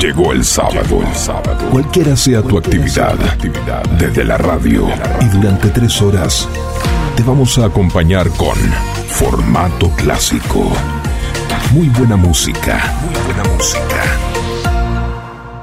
[0.00, 1.68] Llegó el sábado, el sábado.
[1.70, 3.18] Cualquiera sea tu actividad,
[3.98, 4.88] desde la radio
[5.20, 6.48] y durante tres horas,
[7.16, 8.56] te vamos a acompañar con
[9.08, 10.72] formato clásico.
[11.74, 14.02] Muy buena música, muy buena música.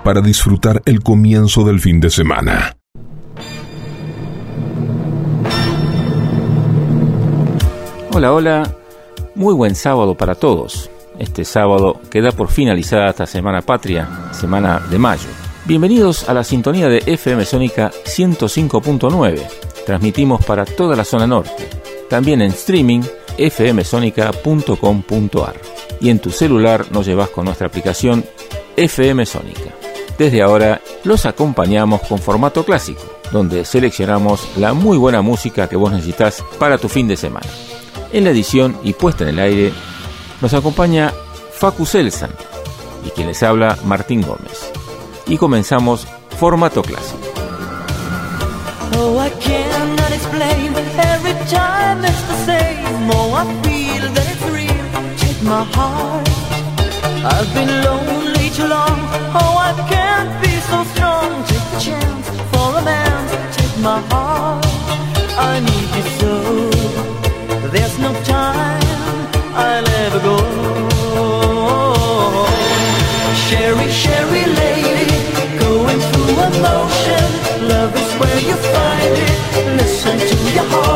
[0.03, 2.77] Para disfrutar el comienzo del fin de semana.
[8.13, 8.75] Hola, hola.
[9.33, 10.91] Muy buen sábado para todos.
[11.19, 15.29] Este sábado queda por finalizada esta Semana Patria, semana de mayo.
[15.65, 19.41] Bienvenidos a la sintonía de FM Sónica 105.9.
[19.85, 21.67] Transmitimos para toda la zona norte.
[22.07, 23.01] También en streaming
[23.37, 25.55] fmsonica.com.ar.
[25.99, 28.23] Y en tu celular nos llevas con nuestra aplicación
[28.75, 29.73] FM Sónica.
[30.19, 35.91] Desde ahora los acompañamos con formato clásico, donde seleccionamos la muy buena música que vos
[35.91, 37.47] necesitas para tu fin de semana.
[38.13, 39.73] En la edición y puesta en el aire
[40.41, 41.13] nos acompaña
[41.53, 42.31] Facu Selsan
[43.05, 44.71] y quien les habla Martín Gómez.
[45.25, 46.07] Y comenzamos
[46.39, 47.27] formato clásico.
[49.19, 50.67] I cannot explain.
[80.57, 80.86] Your heart.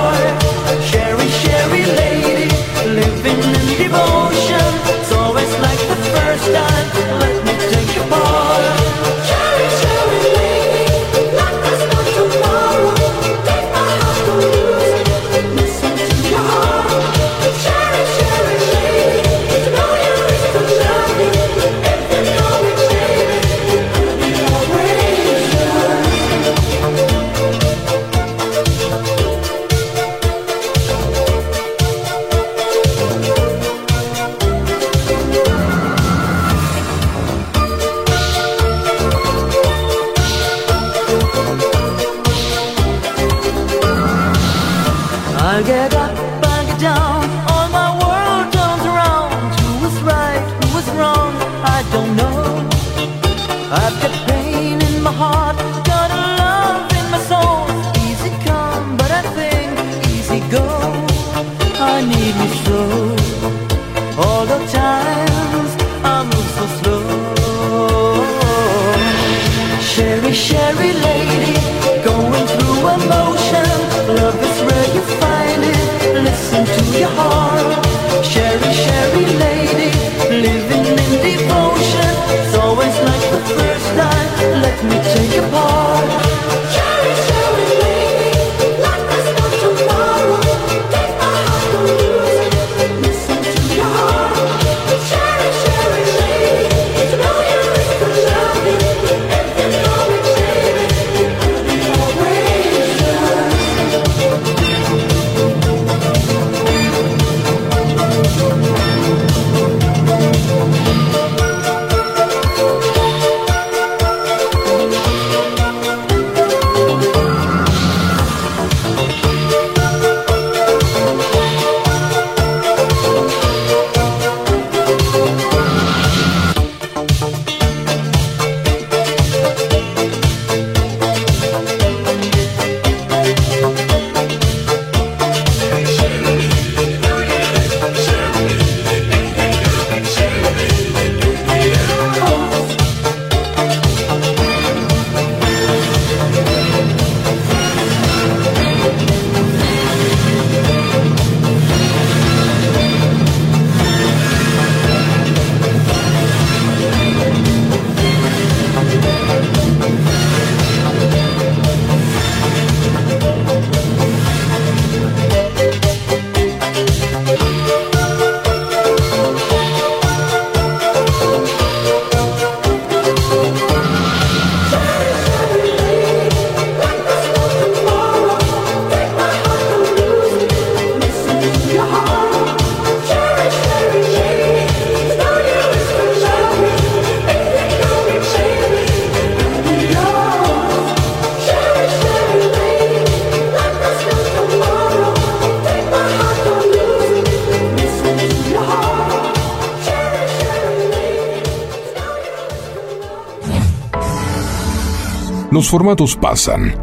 [205.61, 206.73] Los formatos pasan.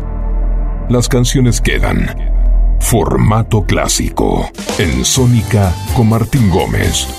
[0.89, 2.77] Las canciones quedan.
[2.79, 4.49] Formato clásico.
[4.79, 7.18] En Sónica con Martín Gómez.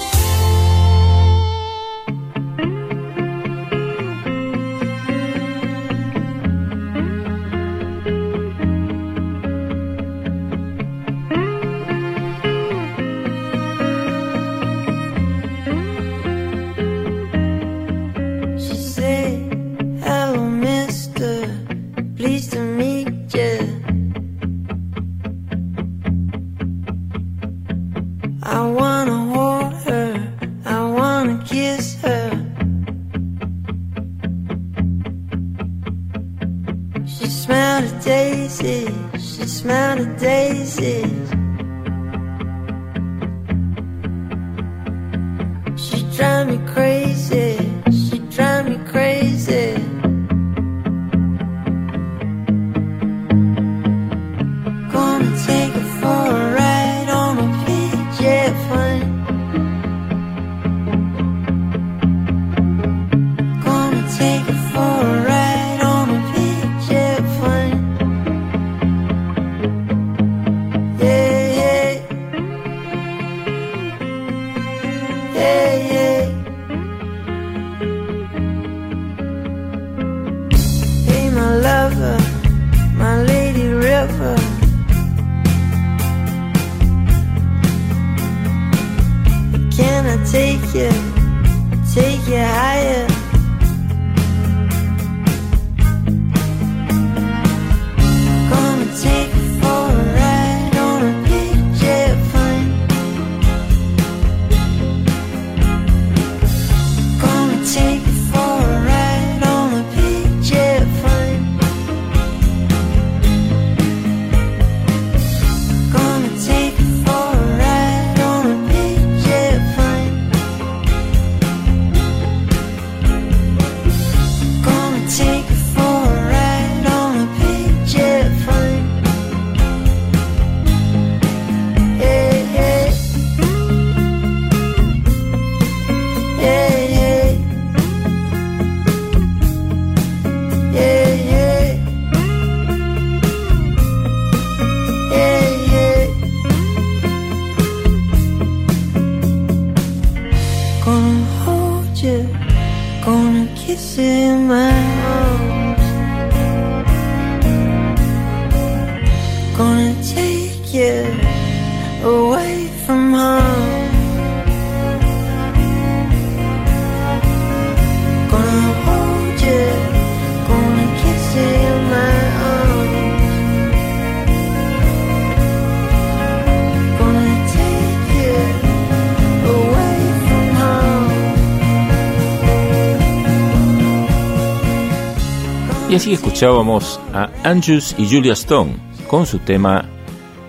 [186.39, 188.77] Escuchábamos a Angus y Julia Stone
[189.09, 189.83] con su tema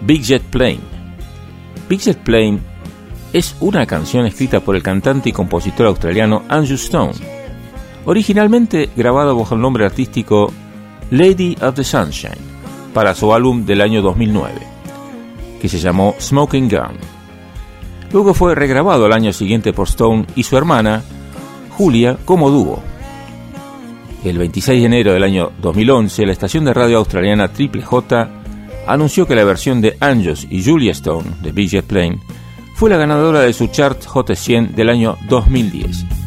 [0.02, 0.78] Big Jet Plane.
[1.88, 2.60] Big Jet Plane
[3.32, 7.14] es una canción escrita por el cantante y compositor australiano Angus Stone,
[8.04, 10.52] originalmente grabado bajo el nombre artístico
[11.10, 12.38] Lady of the Sunshine
[12.94, 14.60] para su álbum del año 2009,
[15.60, 16.98] que se llamó Smoking Gun.
[18.12, 21.02] Luego fue regrabado al año siguiente por Stone y su hermana,
[21.70, 22.89] Julia, como dúo
[24.24, 28.28] el 26 de enero del año 2011, la estación de radio australiana Triple J
[28.86, 32.18] anunció que la versión de Angus y Julia Stone de Jet Plane
[32.74, 36.19] fue la ganadora de su chart Hot 100 del año 2010.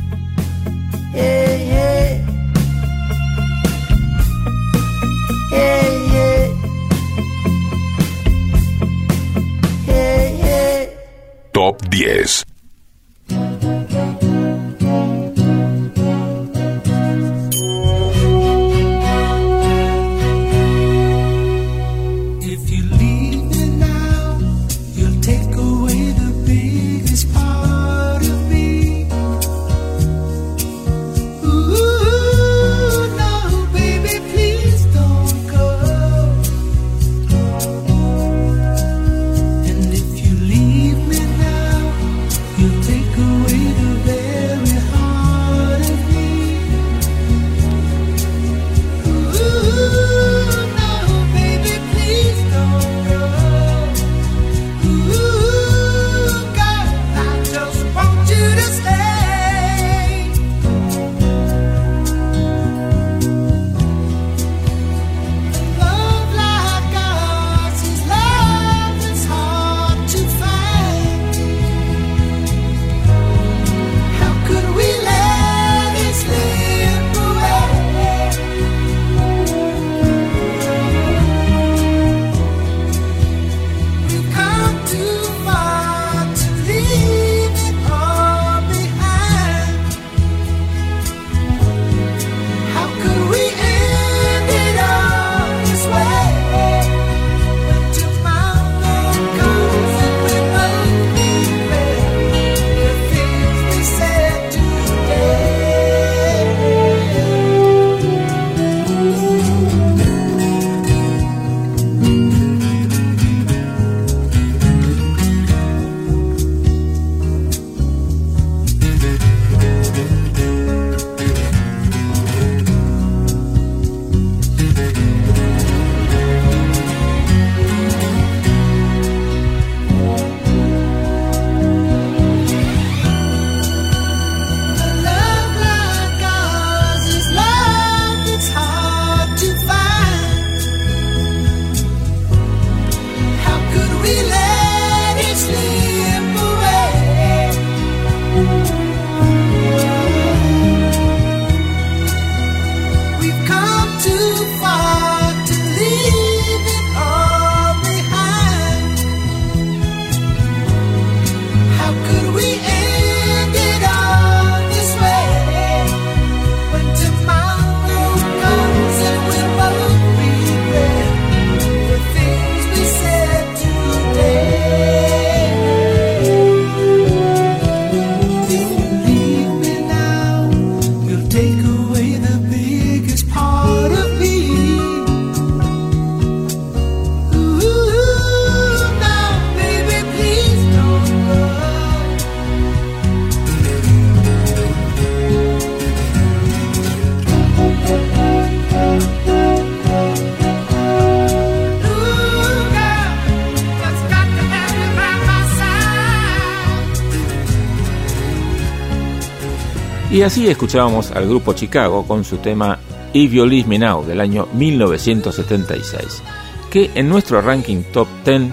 [210.24, 212.80] Y así escuchábamos al grupo Chicago con su tema
[213.14, 216.24] You Leave Me Now del año 1976,
[216.70, 218.44] que en nuestro ranking top 10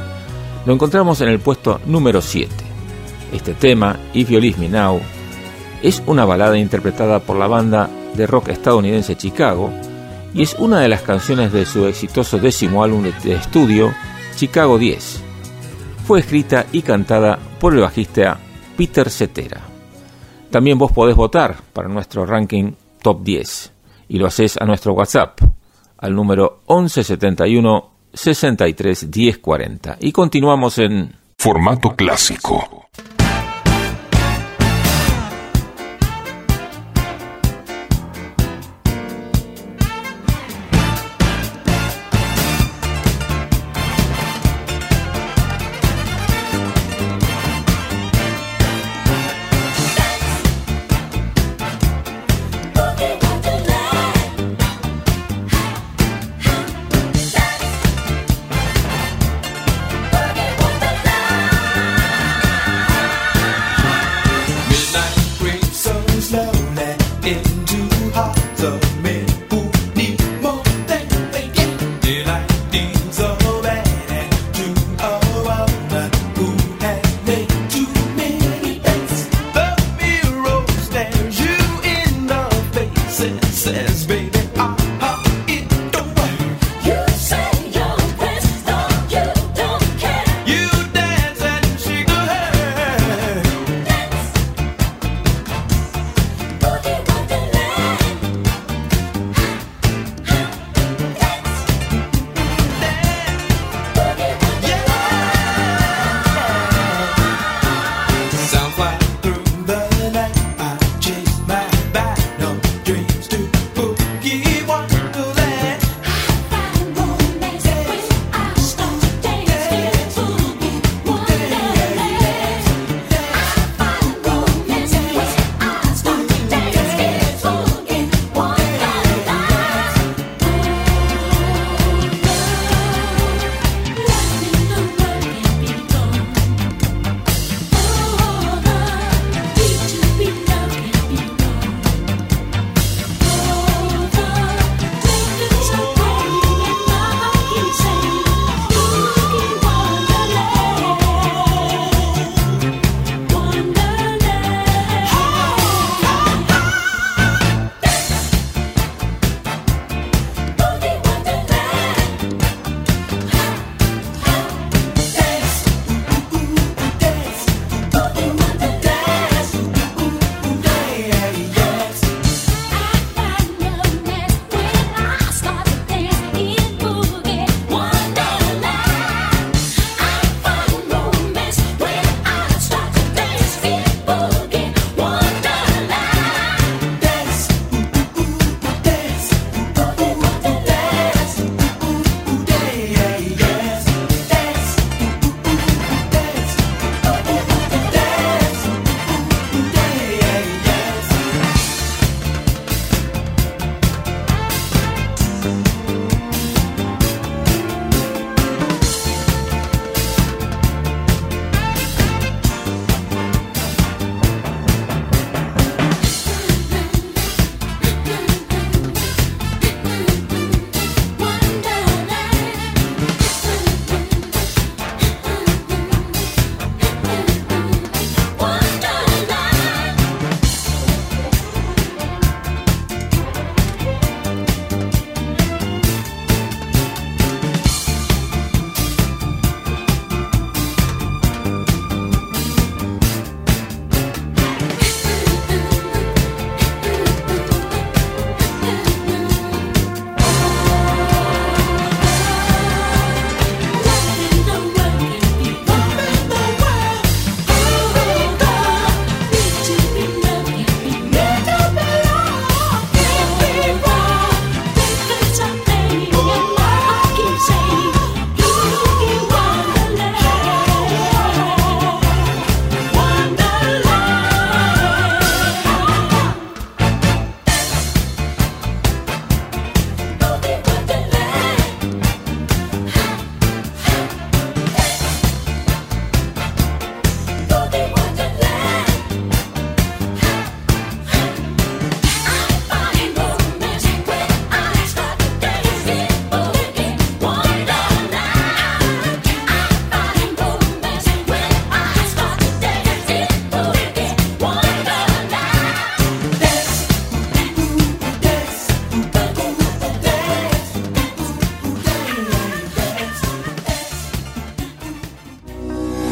[0.67, 2.53] lo encontramos en el puesto número 7.
[3.33, 5.01] Este tema, If You Leave Me Now,
[5.81, 9.71] es una balada interpretada por la banda de rock estadounidense Chicago
[10.35, 13.95] y es una de las canciones de su exitoso décimo álbum de estudio,
[14.35, 15.21] Chicago 10.
[16.05, 18.41] Fue escrita y cantada por el bajista
[18.77, 19.70] Peter Cetera.
[20.51, 23.73] También vos podés votar para nuestro ranking top 10
[24.09, 25.39] y lo haces a nuestro WhatsApp
[25.99, 29.99] al número 1171 63 1040.
[30.01, 32.80] Y continuamos en formato clásico.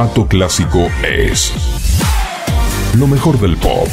[0.00, 1.52] Formato clásico es
[2.94, 3.86] lo mejor del pop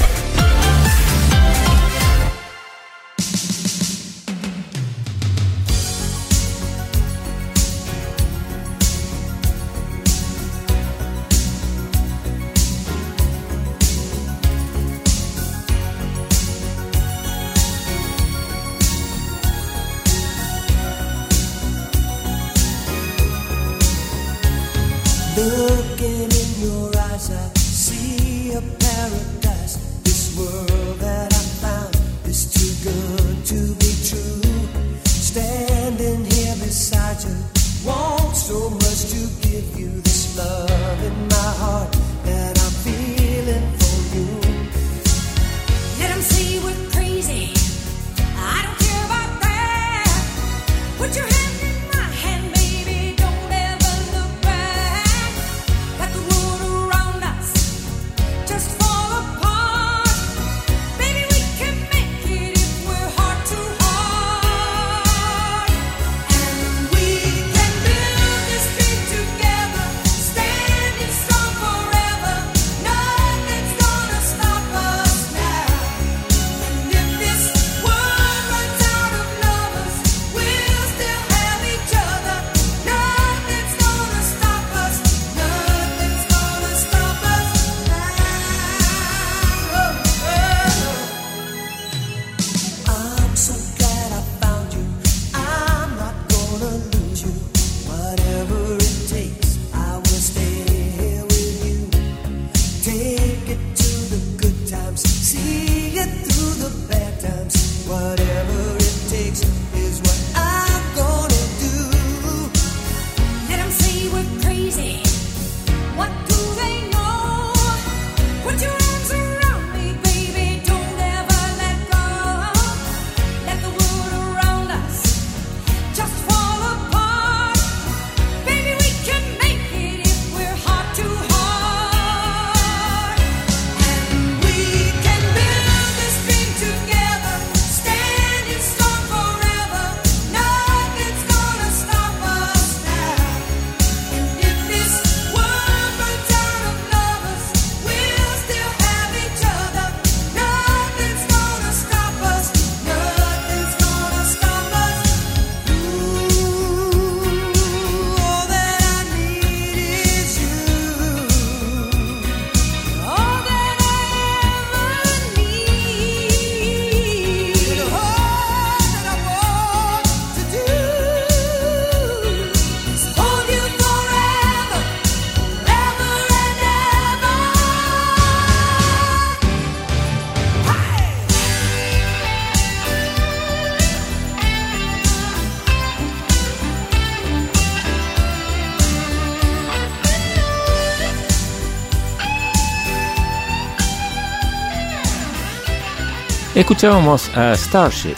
[196.57, 198.15] Escuchábamos a Starship,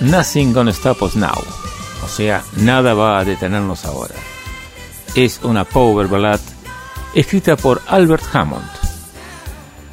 [0.00, 1.40] Nothing Gonna Stop Us Now,
[2.04, 4.16] o sea, nada va a detenernos ahora.
[5.14, 6.40] Es una power ballad
[7.14, 8.68] escrita por Albert Hammond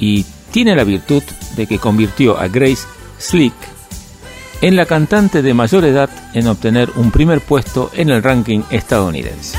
[0.00, 1.22] y tiene la virtud
[1.54, 2.82] de que convirtió a Grace
[3.20, 3.54] Slick
[4.60, 9.56] en la cantante de mayor edad en obtener un primer puesto en el ranking estadounidense.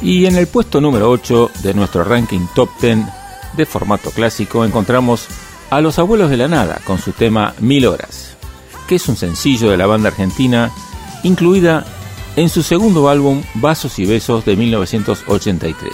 [0.00, 2.98] Y en el puesto número 8 de nuestro ranking top 10
[3.56, 5.26] de formato clásico encontramos
[5.70, 8.36] a Los Abuelos de la Nada con su tema Mil Horas,
[8.86, 10.70] que es un sencillo de la banda argentina
[11.24, 11.84] incluida
[12.36, 15.92] en su segundo álbum Vasos y Besos de 1983.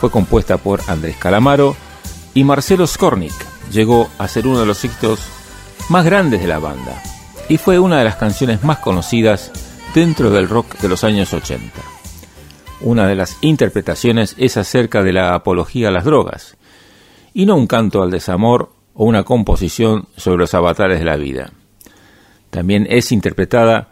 [0.00, 1.76] Fue compuesta por Andrés Calamaro
[2.34, 3.34] y Marcelo Skornik.
[3.70, 5.20] Llegó a ser uno de los éxitos
[5.88, 7.00] más grandes de la banda
[7.48, 9.52] y fue una de las canciones más conocidas
[9.94, 11.97] dentro del rock de los años 80.
[12.80, 16.56] Una de las interpretaciones es acerca de la apología a las drogas,
[17.34, 21.52] y no un canto al desamor o una composición sobre los avatares de la vida.
[22.50, 23.88] También es interpretada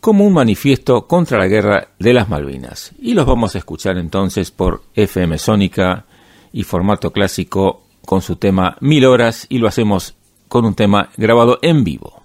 [0.00, 2.92] como un manifiesto contra la guerra de las Malvinas.
[3.00, 6.04] Y los vamos a escuchar entonces por FM Sónica
[6.52, 10.14] y formato clásico con su tema Mil Horas y lo hacemos
[10.48, 12.23] con un tema grabado en vivo.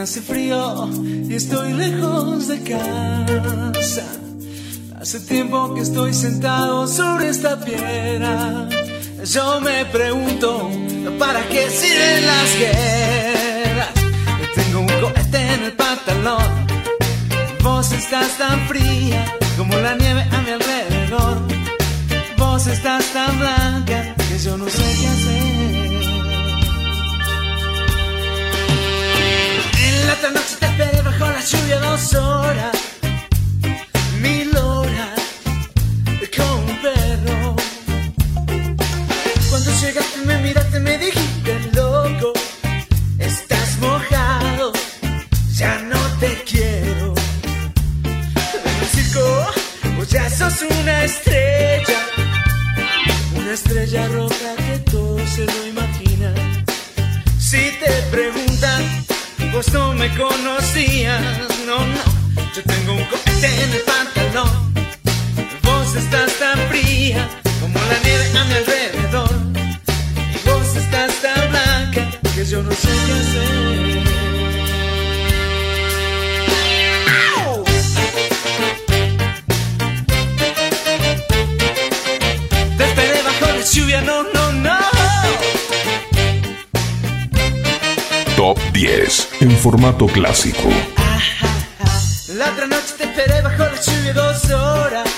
[0.00, 0.88] Hace frío
[1.28, 4.04] y estoy lejos de casa.
[5.00, 8.68] Hace tiempo que estoy sentado sobre esta piedra.
[9.24, 10.70] Yo me pregunto,
[11.18, 13.88] ¿para qué sirven las guerras?
[14.54, 16.66] Tengo un cohete en el pantalón.
[17.64, 21.42] Vos estás tan fría como la nieve a mi alrededor.
[22.36, 25.77] Vos estás tan blanca que yo no sé qué hacer.
[30.08, 32.76] La otra noche te esperé bajo la lluvia dos horas,
[34.22, 35.20] mil horas,
[36.34, 37.56] como un perro.
[39.50, 42.32] Cuando llegaste me miraste me dijiste loco,
[43.18, 44.72] estás mojado,
[45.52, 47.12] ya no te quiero.
[48.66, 49.26] En el circo
[49.96, 52.00] vos ya sos una estrella,
[53.34, 56.32] una estrella roja que todo se lo imagina.
[57.38, 59.08] Si te preguntan
[59.52, 61.22] vos no me conocías,
[61.66, 62.02] no, no.
[62.54, 64.74] Yo tengo un cohete en el pantalón.
[65.62, 67.28] Vos estás tan fría
[67.60, 69.36] como la nieve a mi alrededor.
[70.34, 73.78] Y vos estás tan blanca que yo no sé qué hacer.
[83.74, 84.37] Lluvia, no, no,
[88.38, 90.68] Top 10 en formato clásico.
[92.36, 95.08] La otra noche te esperé bajo la lluvia dos horas,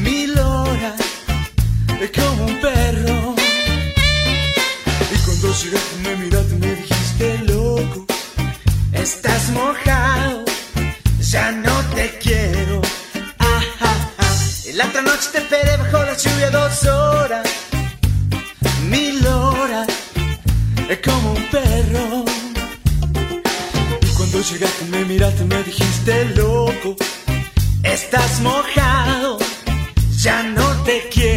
[0.00, 1.00] mil horas,
[2.12, 3.36] como un perro.
[5.14, 8.04] Y cuando llegaste me miraste y me dijiste loco,
[8.92, 10.44] estás mojado,
[11.20, 12.82] ya no te quiero.
[14.68, 17.46] Y la otra noche te esperé bajo la lluvia dos horas,
[20.94, 22.24] como un perro.
[24.02, 26.96] Y cuando llegaste me miraste me dijiste loco,
[27.82, 29.38] estás mojado,
[30.18, 31.35] ya no te quiero.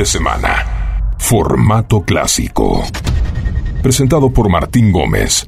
[0.00, 1.14] De semana.
[1.18, 2.82] Formato clásico.
[3.82, 5.46] Presentado por Martín Gómez.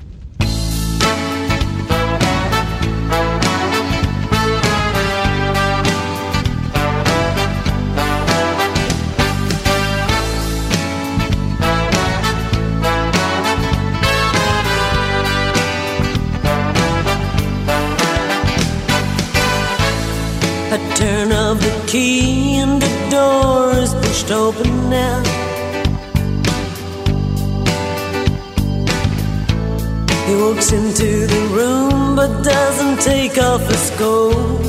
[32.42, 34.60] Doesn't take off his coat.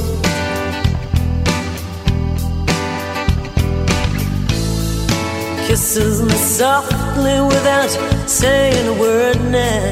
[5.66, 7.90] Kisses me softly without
[8.30, 9.92] saying a word now.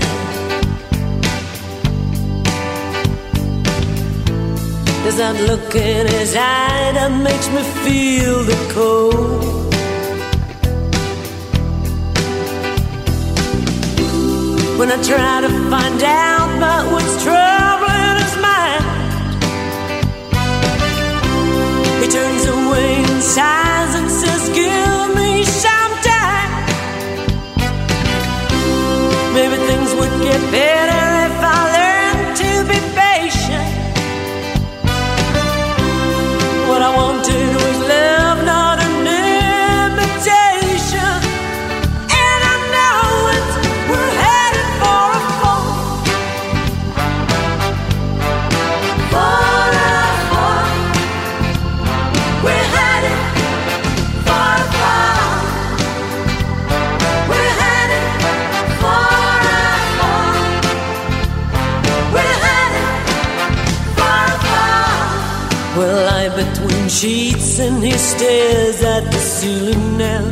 [5.01, 9.41] There's that look in his eye that makes me feel the cold.
[14.77, 16.40] When I try to find out
[30.41, 30.70] would
[67.59, 70.23] and he stares at the ceiling now.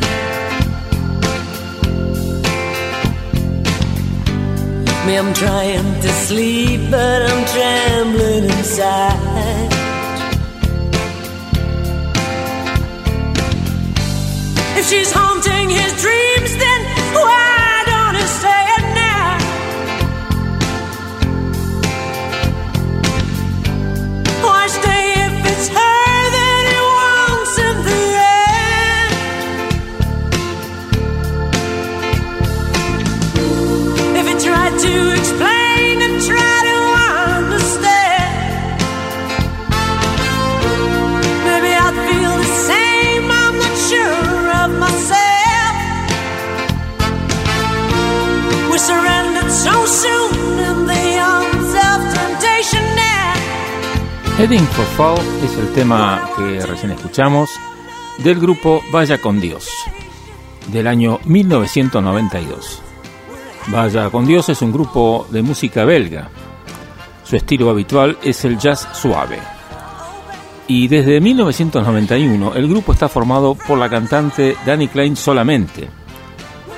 [5.06, 9.68] Me, I'm trying to sleep, but I'm trembling inside.
[14.78, 15.29] If she's haunting
[54.40, 57.50] Heading for Fall es el tema que recién escuchamos
[58.24, 59.68] del grupo Vaya con Dios,
[60.72, 62.80] del año 1992.
[63.66, 66.30] Vaya con Dios es un grupo de música belga.
[67.22, 69.38] Su estilo habitual es el jazz suave.
[70.66, 75.86] Y desde 1991 el grupo está formado por la cantante Danny Klein solamente.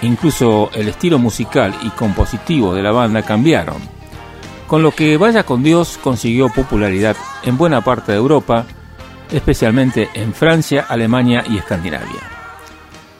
[0.02, 4.01] Incluso el estilo musical y compositivo de la banda cambiaron,
[4.72, 8.64] con lo que Vaya con Dios consiguió popularidad en buena parte de Europa,
[9.30, 12.22] especialmente en Francia, Alemania y Escandinavia.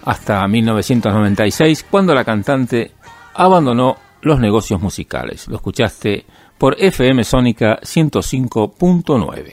[0.02, 2.92] Hasta 1996, cuando la cantante
[3.34, 5.46] abandonó los negocios musicales.
[5.46, 6.24] Lo escuchaste
[6.56, 9.52] por FM Sónica 105.9.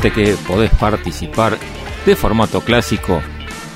[0.00, 1.58] Que podés participar
[2.06, 3.20] de formato clásico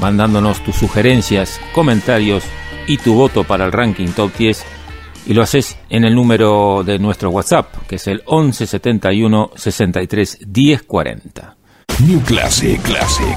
[0.00, 2.44] mandándonos tus sugerencias, comentarios
[2.86, 4.64] y tu voto para el ranking top 10
[5.26, 11.56] y lo haces en el número de nuestro WhatsApp, que es el 1171 63 1040.
[12.06, 13.36] New Classic, Classic.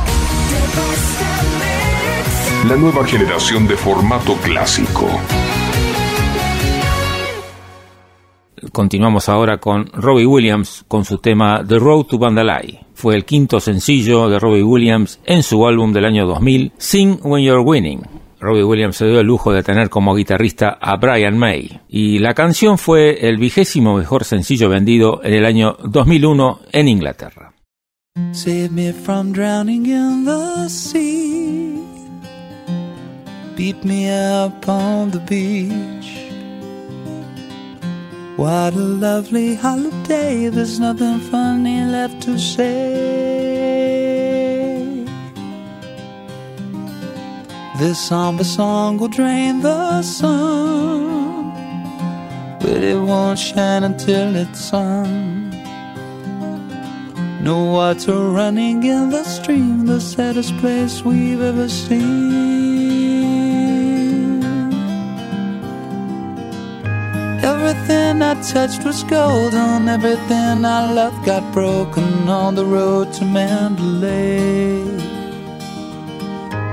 [2.68, 5.08] La nueva generación de formato clásico.
[8.76, 12.82] Continuamos ahora con Robbie Williams con su tema The Road to Bandalay.
[12.94, 17.46] Fue el quinto sencillo de Robbie Williams en su álbum del año 2000, Sing When
[17.46, 18.02] You're Winning.
[18.38, 22.34] Robbie Williams se dio el lujo de tener como guitarrista a Brian May y la
[22.34, 27.54] canción fue el vigésimo mejor sencillo vendido en el año 2001 en Inglaterra.
[28.34, 31.82] Save me from drowning in the sea.
[33.56, 36.25] Beat me up on the beach.
[38.38, 43.46] What a lovely holiday, there's nothing funny left to say.
[47.80, 51.54] This somber song will drain the sun,
[52.60, 55.52] but it won't shine until it's sung.
[57.42, 62.55] No water running in the stream, the saddest place we've ever seen.
[67.46, 69.88] Everything I touched was golden.
[69.88, 74.82] Everything I loved got broken on the road to Mandalay.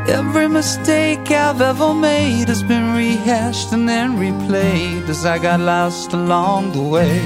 [0.09, 6.15] Every mistake I've ever made has been rehashed and then replayed as I got lost
[6.15, 7.21] along the way.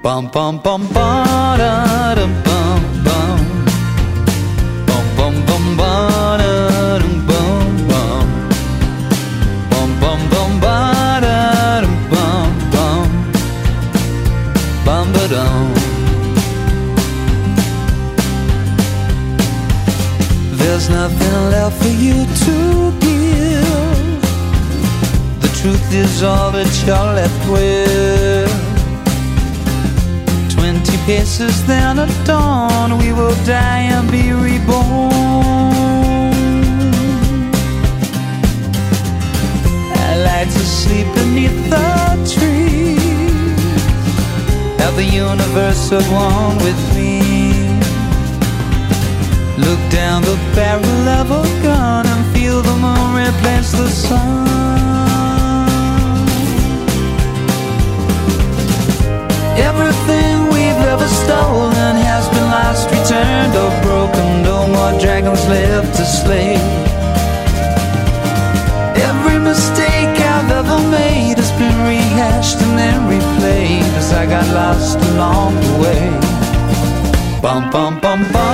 [0.00, 2.14] Bum bum bum da
[2.44, 2.71] bum
[20.82, 24.22] There's nothing left for you to give.
[25.40, 28.50] The truth is all that you're left with.
[30.52, 35.12] Twenty paces, then at dawn, we will die and be reborn.
[39.94, 41.86] I like to sleep beneath the
[42.34, 42.98] trees.
[44.80, 47.21] Have the universe at one with me.
[49.66, 54.46] Look down the barrel of a gun and feel the moon replace the sun.
[59.68, 64.42] Everything we've ever stolen has been lost, returned, or broken.
[64.42, 66.56] No more dragons left to slay.
[69.08, 74.98] Every mistake I've ever made has been rehashed and then replayed as I got lost
[75.12, 76.04] along the way.
[77.42, 78.51] Bum bum bum ba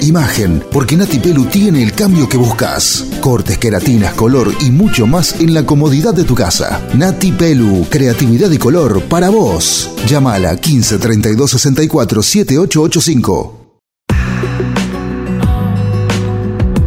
[0.00, 3.06] imagen, porque Nati Pelu tiene el cambio que buscas.
[3.20, 6.80] Cortes, queratinas, color y mucho más en la comodidad de tu casa.
[6.94, 9.90] Nati Pelu, creatividad y color para vos.
[10.06, 13.58] Llámala 15 32 64 7885.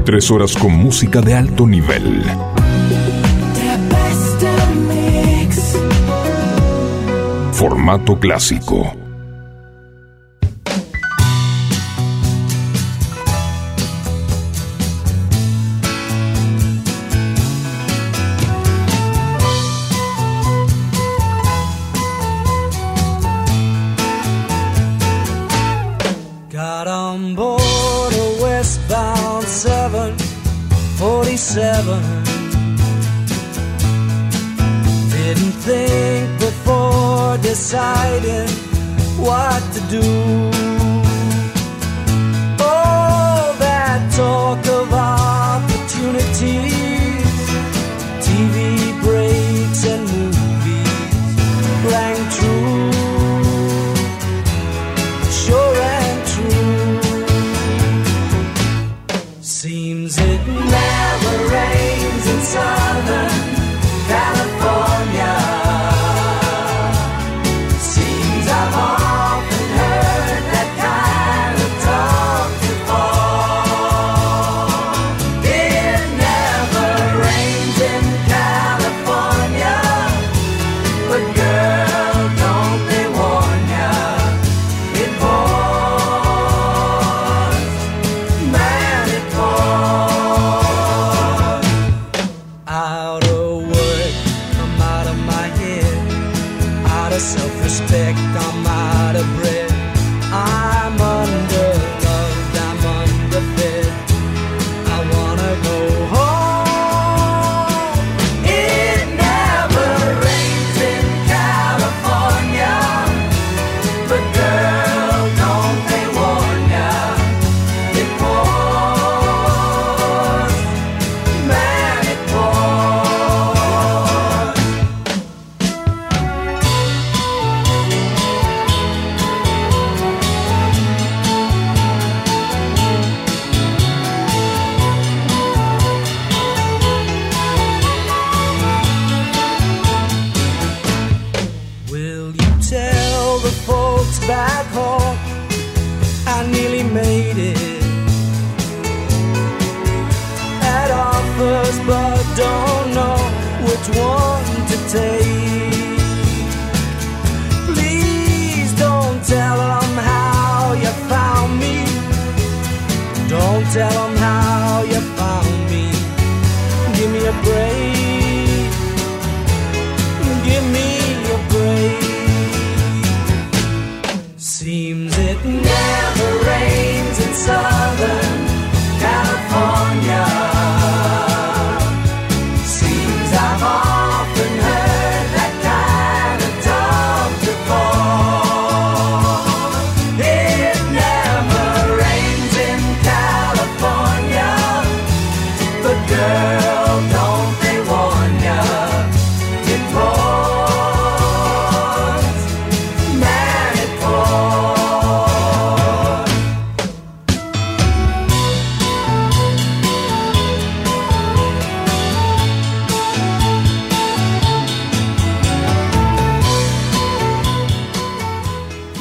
[0.05, 2.23] Tres horas con música de alto nivel.
[7.51, 9.04] Formato clásico.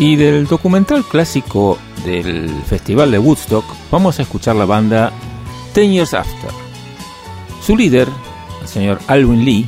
[0.04, 5.10] Y del documental clásico del Festival de Woodstock vamos a escuchar la banda
[5.72, 6.63] Ten Years After.
[7.64, 8.08] Su líder,
[8.60, 9.66] el señor Alwin Lee,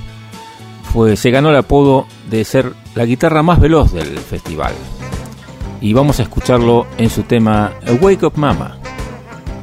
[1.15, 4.75] se ganó el apodo de ser la guitarra más veloz del festival.
[5.81, 8.79] Y vamos a escucharlo en su tema Wake Up Mama.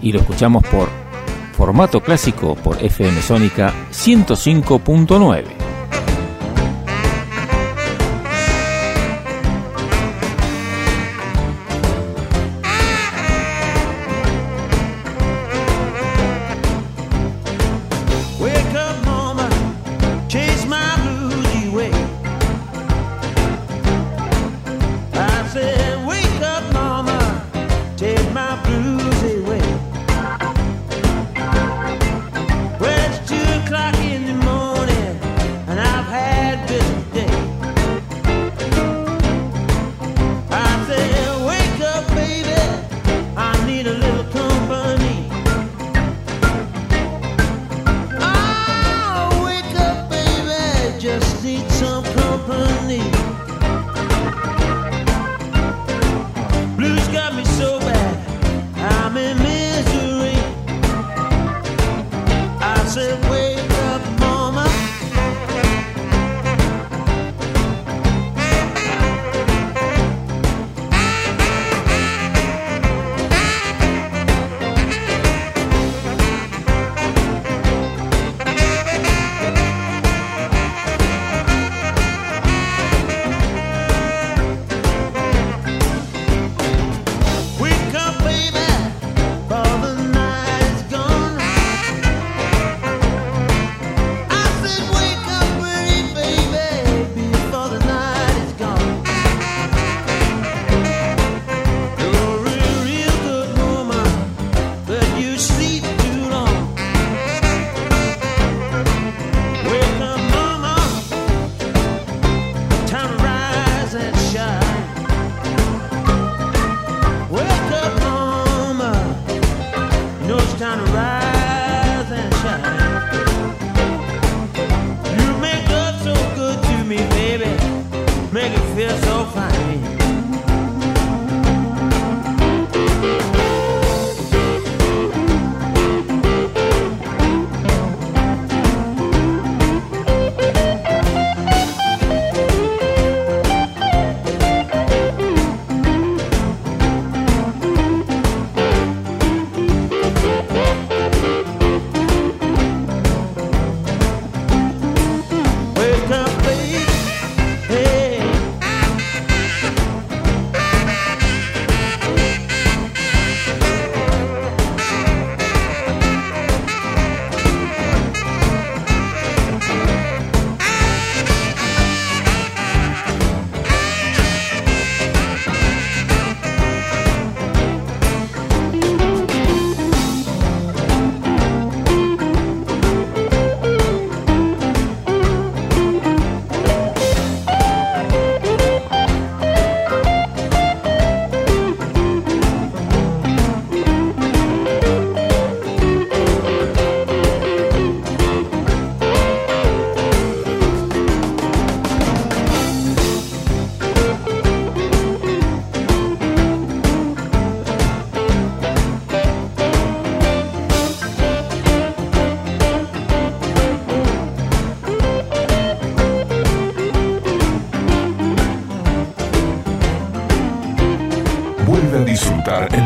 [0.02, 0.90] Y lo escuchamos por
[1.56, 5.63] formato clásico por FM Sónica 105.9.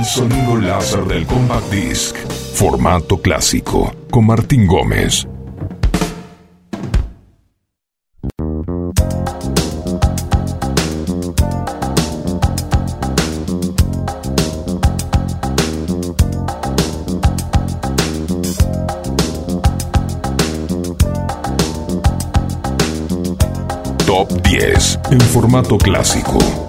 [0.07, 2.15] sonido láser del Compact Disc.
[2.53, 3.93] Formato clásico.
[4.09, 5.27] Con Martín Gómez.
[24.05, 26.66] Top 10 en formato clásico.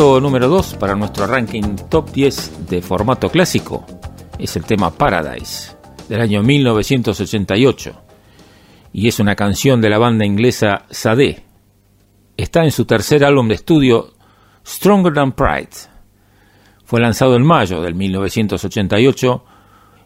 [0.00, 3.84] Número 2 para nuestro ranking top 10 de formato clásico
[4.38, 5.76] es el tema Paradise
[6.08, 7.92] del año 1988
[8.94, 11.44] y es una canción de la banda inglesa Sade.
[12.34, 14.14] Está en su tercer álbum de estudio
[14.66, 15.68] Stronger Than Pride.
[16.86, 19.44] Fue lanzado en mayo del 1988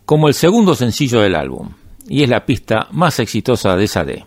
[0.04, 1.70] como el segundo sencillo del álbum
[2.08, 4.26] y es la pista más exitosa de Sade.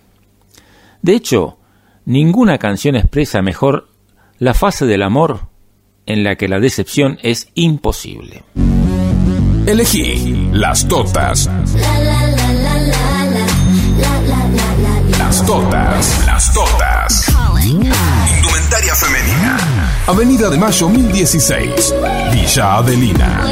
[1.01, 1.57] De hecho,
[2.05, 3.89] ninguna canción expresa mejor
[4.39, 5.46] la fase del amor
[6.07, 8.43] en la que la decepción es imposible.
[9.67, 11.49] Elegí las totas.
[15.19, 16.25] Las totas.
[16.25, 17.25] Las totas.
[17.63, 19.57] Indumentaria femenina.
[20.07, 21.93] Avenida de Mayo 1016.
[22.31, 23.45] Villa Adelina.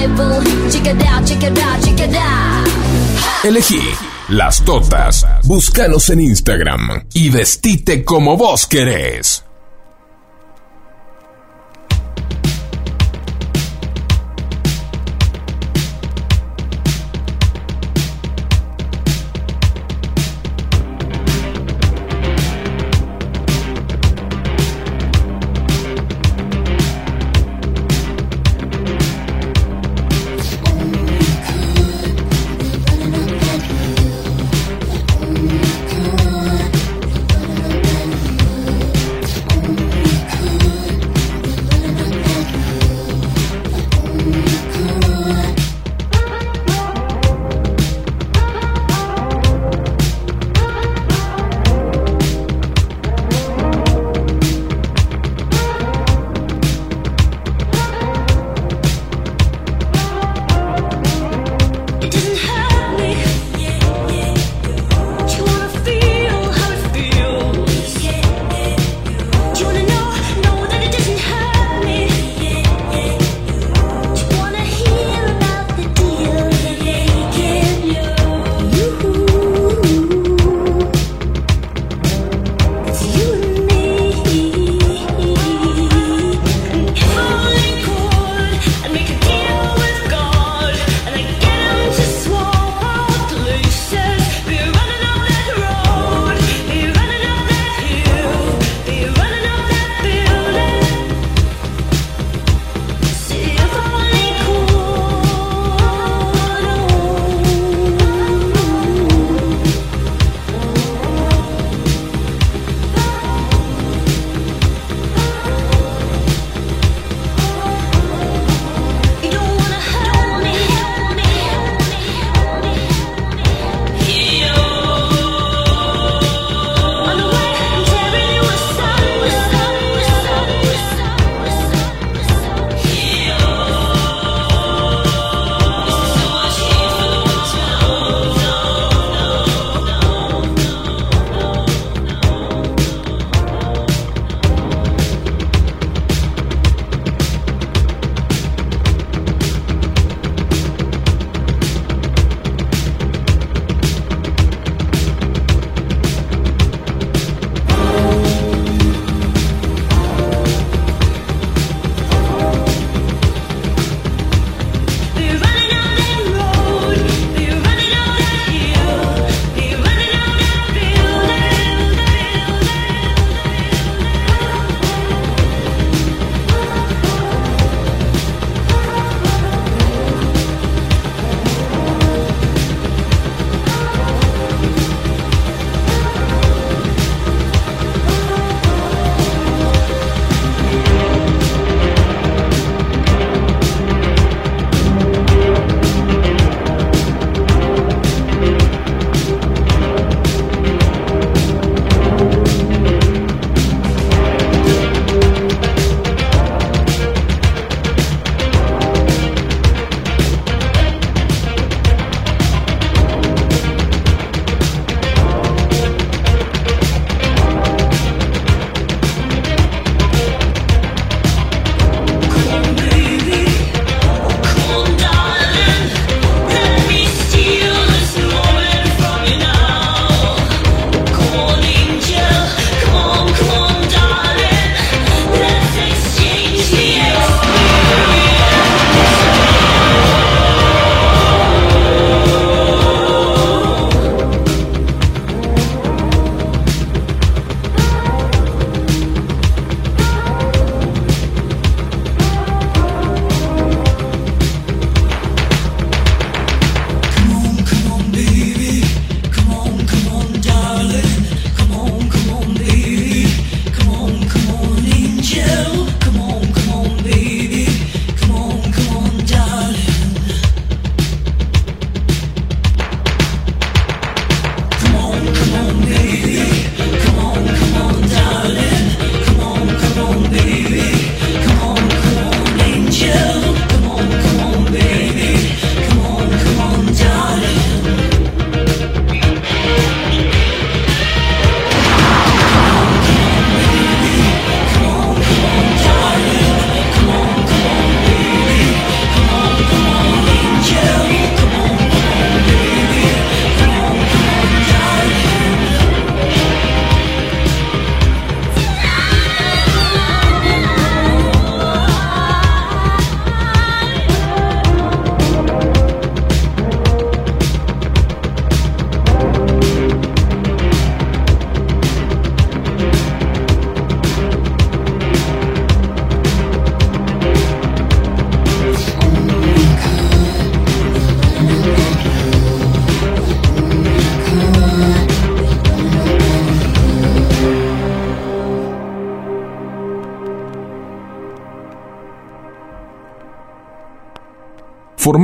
[3.43, 3.81] Elegí
[4.29, 5.27] las totas.
[5.43, 9.44] Búscanos en Instagram y vestite como vos querés.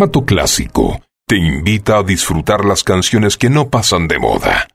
[0.01, 4.67] Formato clásico te invita a disfrutar las canciones que no pasan de moda.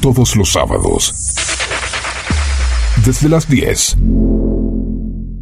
[0.00, 1.34] Todos los sábados.
[3.04, 3.96] Desde las 10.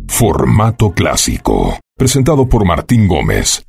[0.08, 1.78] Formato clásico.
[1.98, 3.65] Presentado por Martín Gómez.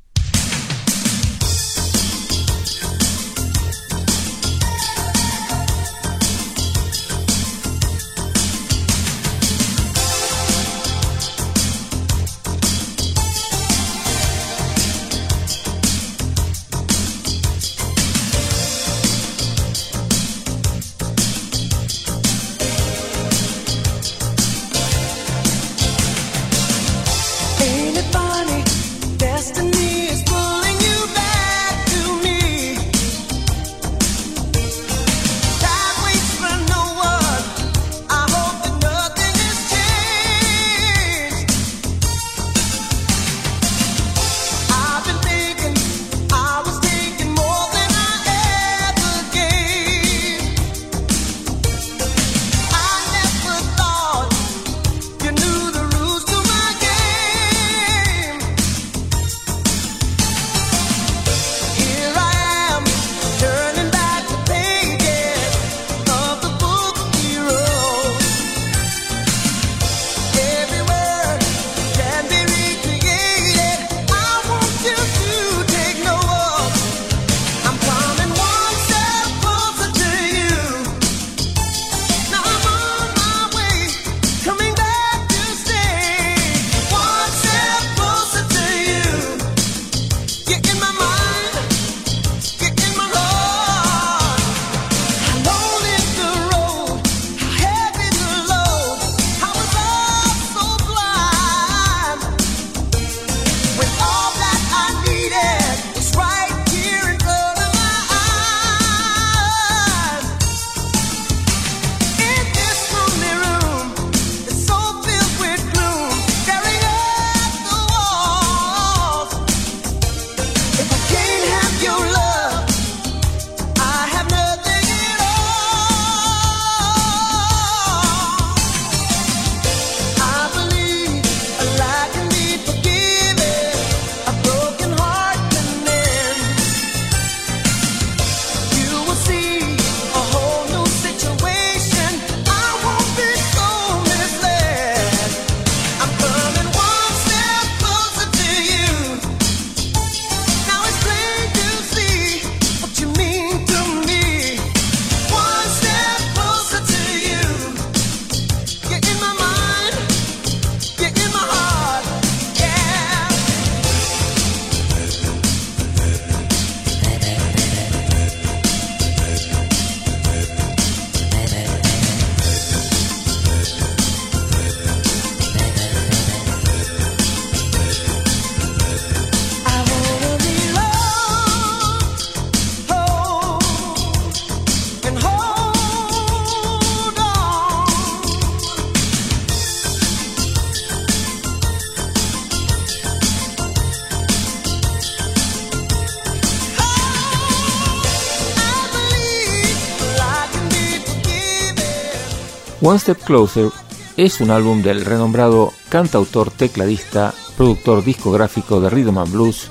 [202.88, 203.69] One Step Closer
[204.15, 209.69] es un álbum del renombrado cantautor, tecladista, productor discográfico de rhythm and blues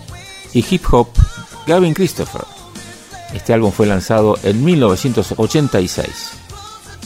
[0.52, 1.08] y hip hop
[1.66, 2.42] Gavin Christopher.
[3.32, 6.08] Este álbum fue lanzado en 1986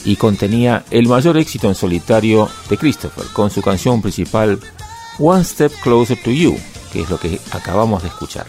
[0.03, 4.59] y contenía el mayor éxito en solitario de Christopher con su canción principal
[5.17, 6.57] One Step Closer to You,
[6.91, 8.47] que es lo que acabamos de escuchar.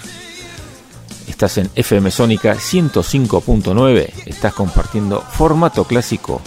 [1.29, 6.43] Estás en FM Sónica 105.9, estás compartiendo formato clásico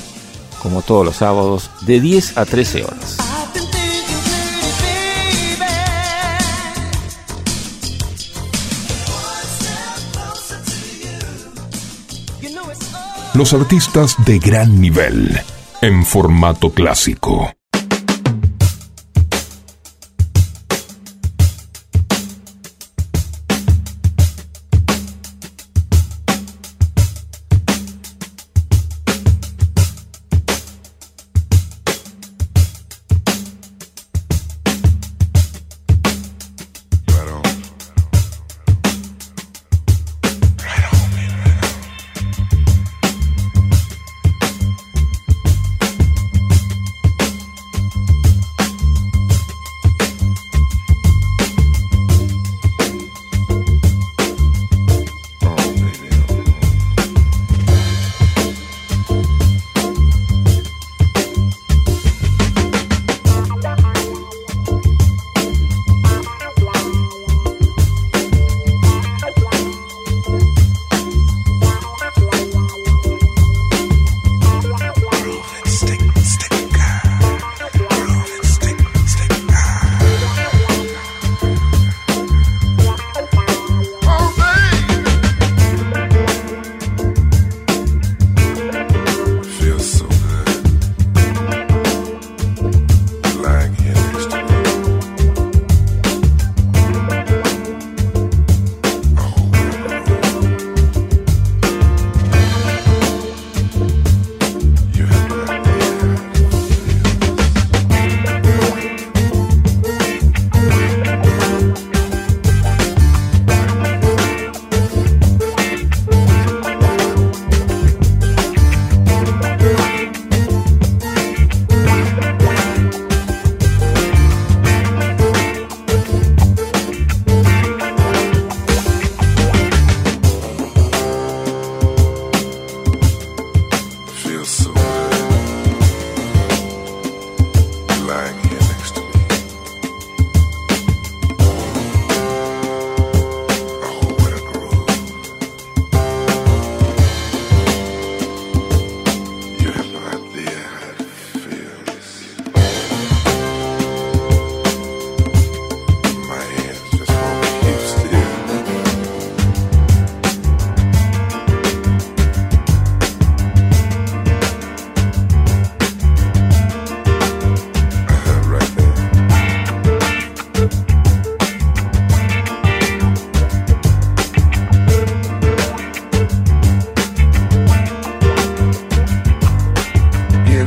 [0.66, 3.18] como todos los sábados, de 10 a 13 horas.
[13.36, 15.40] Los artistas de gran nivel,
[15.82, 17.54] en formato clásico.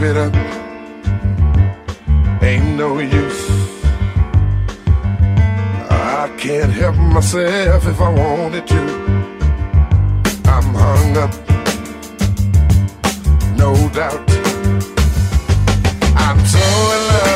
[0.09, 0.35] it up.
[2.43, 3.43] Ain't no use.
[5.91, 8.81] I can't help myself if I wanted to.
[10.55, 11.35] I'm hung up,
[13.59, 14.25] no doubt.
[16.17, 17.28] I'm so in love.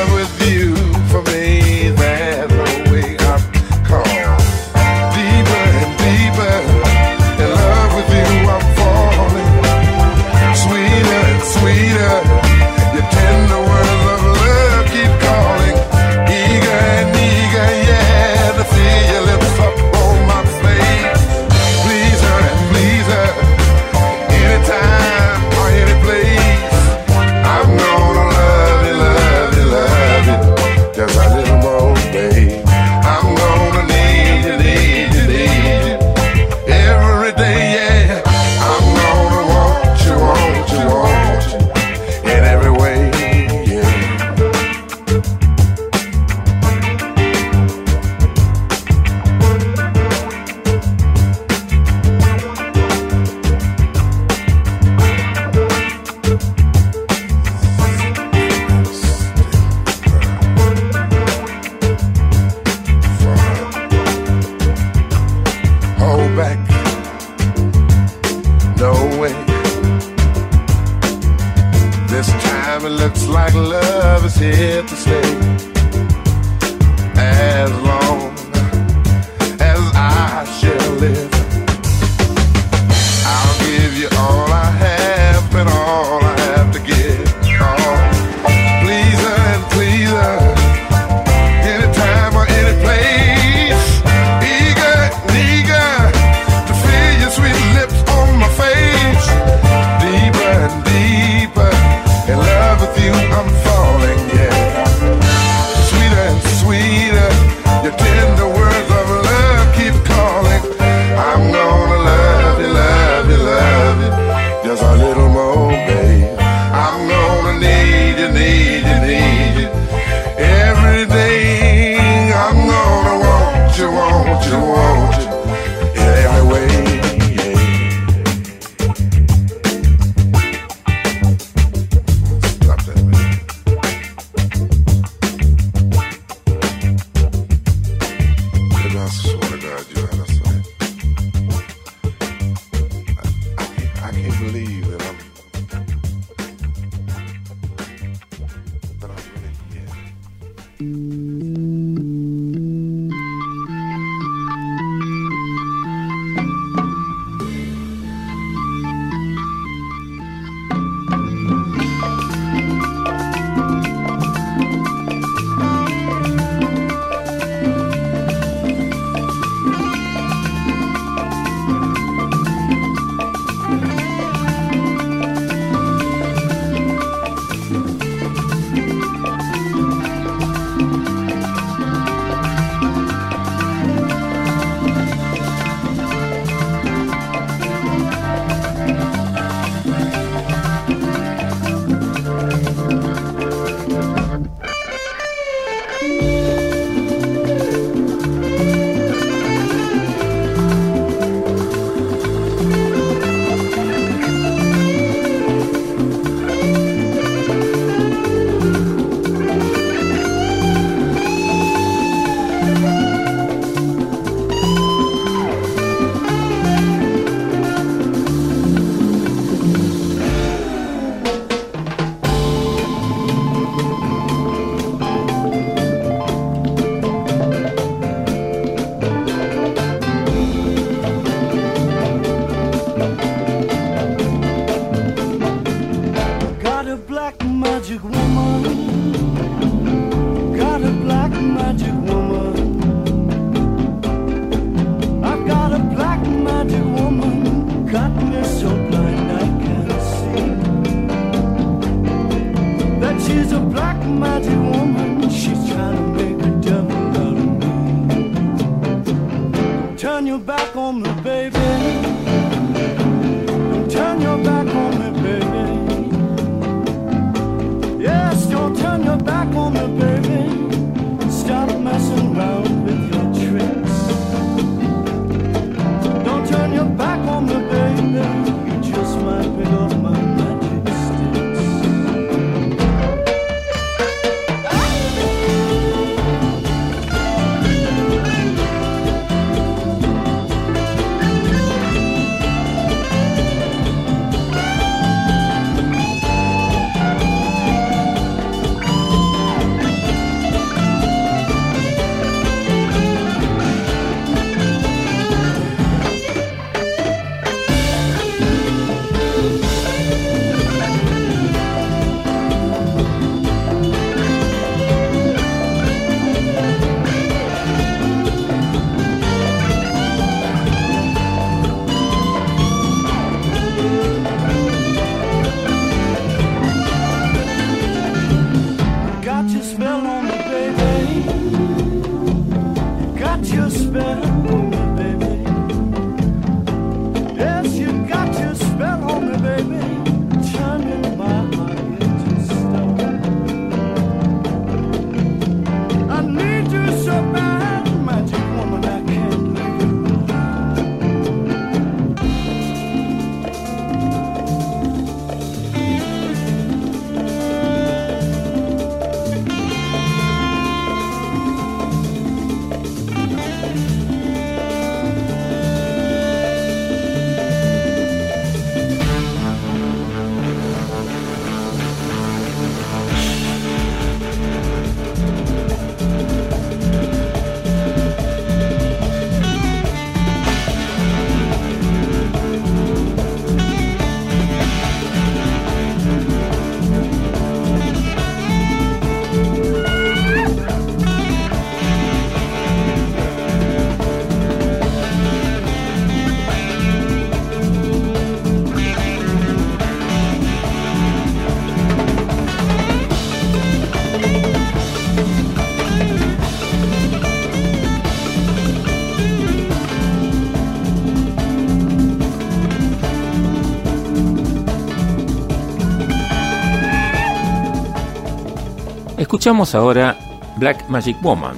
[419.43, 420.17] Escuchamos ahora
[420.57, 421.57] Black Magic Woman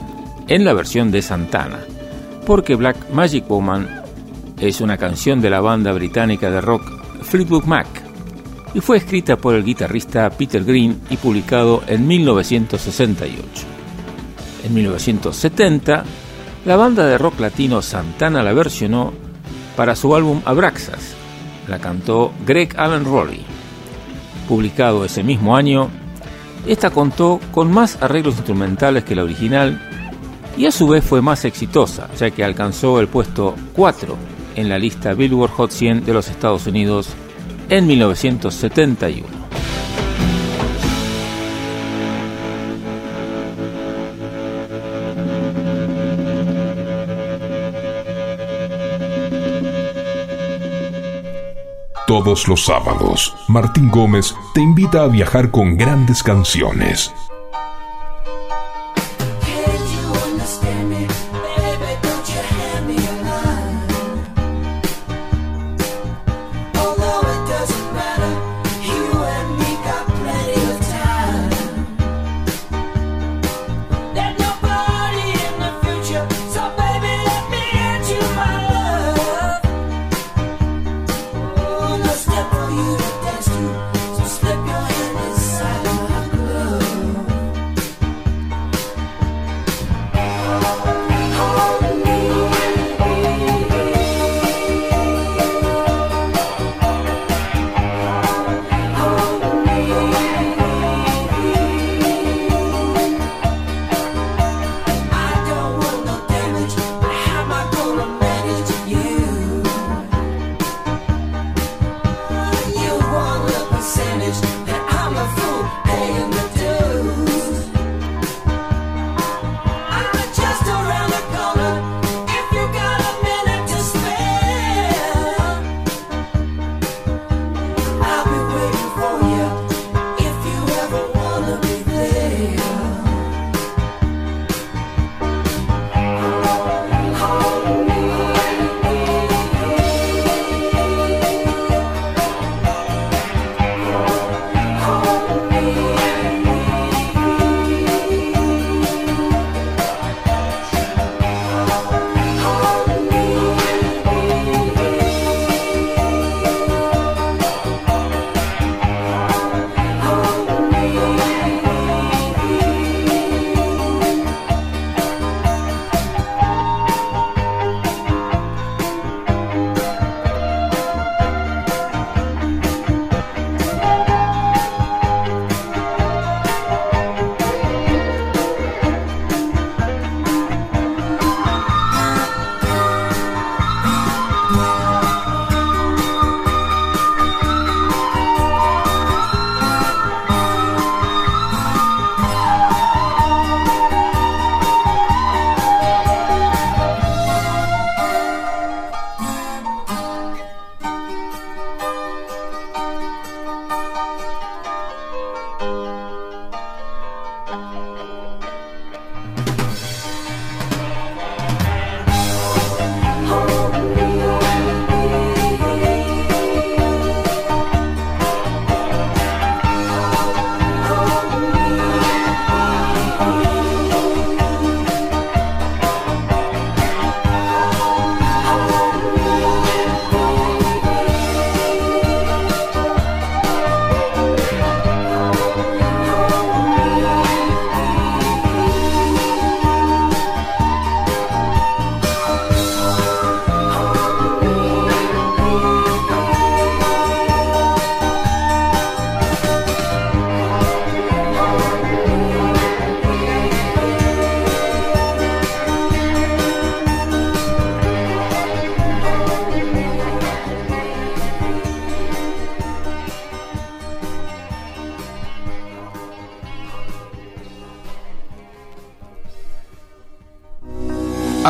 [0.48, 1.80] en la versión de Santana,
[2.46, 4.00] porque Black Magic Woman
[4.58, 6.90] es una canción de la banda británica de rock
[7.20, 7.86] Fleetwood Mac
[8.72, 13.42] y fue escrita por el guitarrista Peter Green y publicado en 1968.
[14.64, 16.04] En 1970,
[16.64, 19.12] la banda de rock latino Santana la versionó
[19.76, 21.14] para su álbum Abraxas.
[21.68, 23.42] La cantó Greg Allen Rory.
[24.48, 25.90] Publicado ese mismo año,
[26.66, 29.80] esta contó con más arreglos instrumentales que la original
[30.56, 34.16] y a su vez fue más exitosa, ya que alcanzó el puesto 4
[34.56, 37.08] en la lista Billboard Hot 100 de los Estados Unidos
[37.68, 39.44] en 1971.
[52.06, 57.12] Todos los sábados, Martín Gómez te invita a viajar con grandes canciones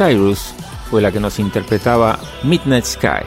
[0.00, 0.54] Cyrus
[0.90, 3.26] fue la que nos interpretaba Midnight Sky.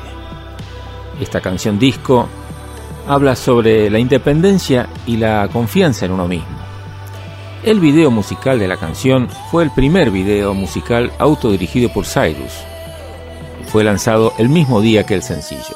[1.22, 2.28] Esta canción disco
[3.08, 6.48] habla sobre la independencia y la confianza en uno mismo.
[7.64, 12.54] El video musical de la canción fue el primer video musical autodirigido por Cyrus.
[13.68, 15.76] Fue lanzado el mismo día que el sencillo.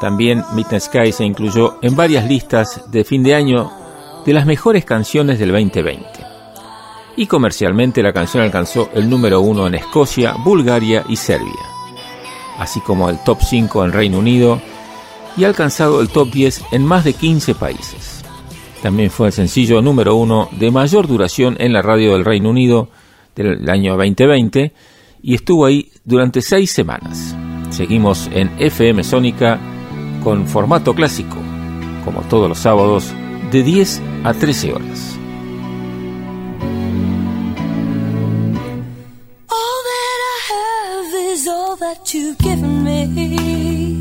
[0.00, 3.72] También Midnight Sky se incluyó en varias listas de fin de año
[4.24, 6.13] de las mejores canciones del 2020
[7.16, 11.52] y comercialmente la canción alcanzó el número uno en Escocia, Bulgaria y Serbia,
[12.58, 14.60] así como el top 5 en Reino Unido
[15.36, 18.22] y ha alcanzado el top 10 en más de 15 países.
[18.82, 22.90] También fue el sencillo número uno de mayor duración en la radio del Reino Unido
[23.34, 24.72] del año 2020
[25.22, 27.34] y estuvo ahí durante seis semanas.
[27.70, 29.58] Seguimos en FM Sónica
[30.22, 31.36] con formato clásico,
[32.04, 33.12] como todos los sábados,
[33.50, 35.18] de 10 a 13 horas.
[42.14, 43.98] You've given me.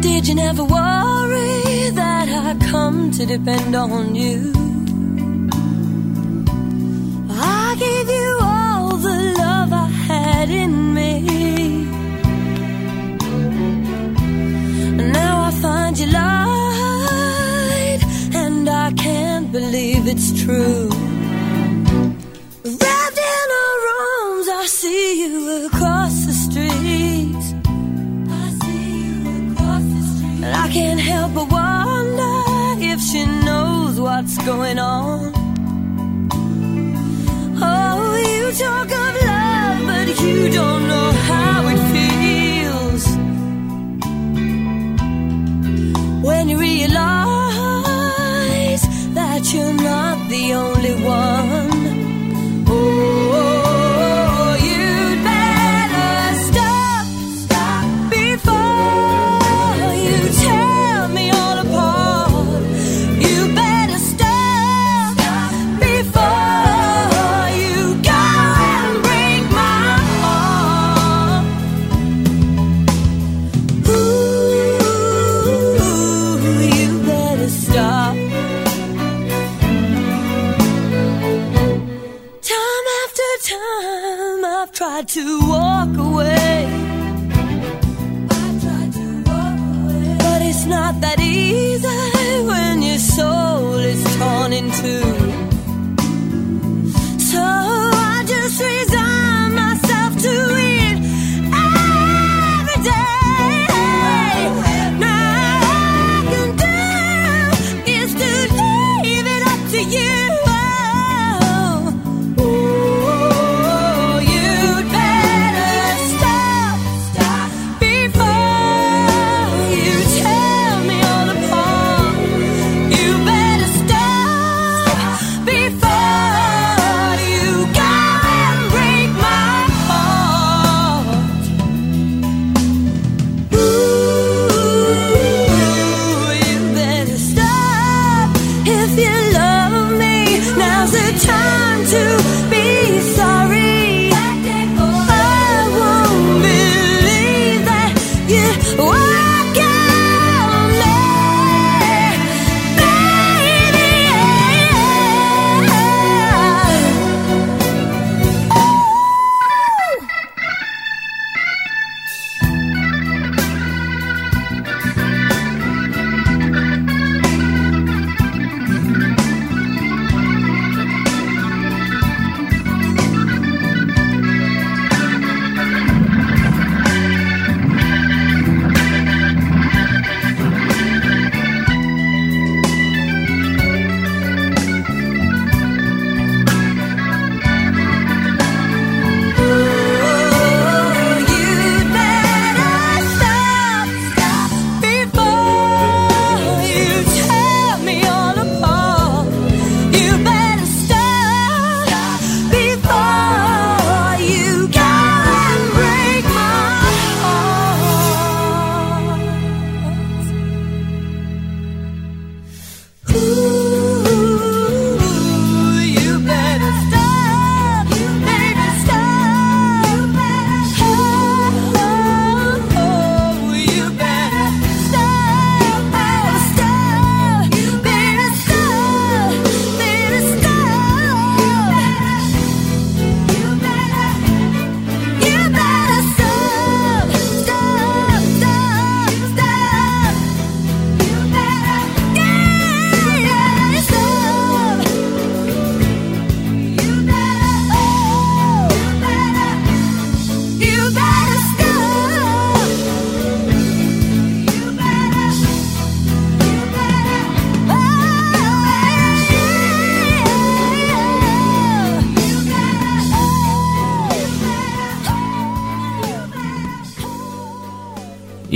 [0.00, 4.52] Did you never worry that I come to depend on you?
[7.30, 11.12] I gave you all the love I had in me.
[15.12, 18.02] Now I find you lied,
[18.34, 21.05] and I can't believe it's true.
[34.46, 35.32] Going on.
[37.60, 41.15] Oh, you talk of love, but you don't know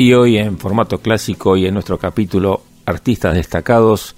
[0.01, 4.17] Y hoy en formato clásico y en nuestro capítulo Artistas destacados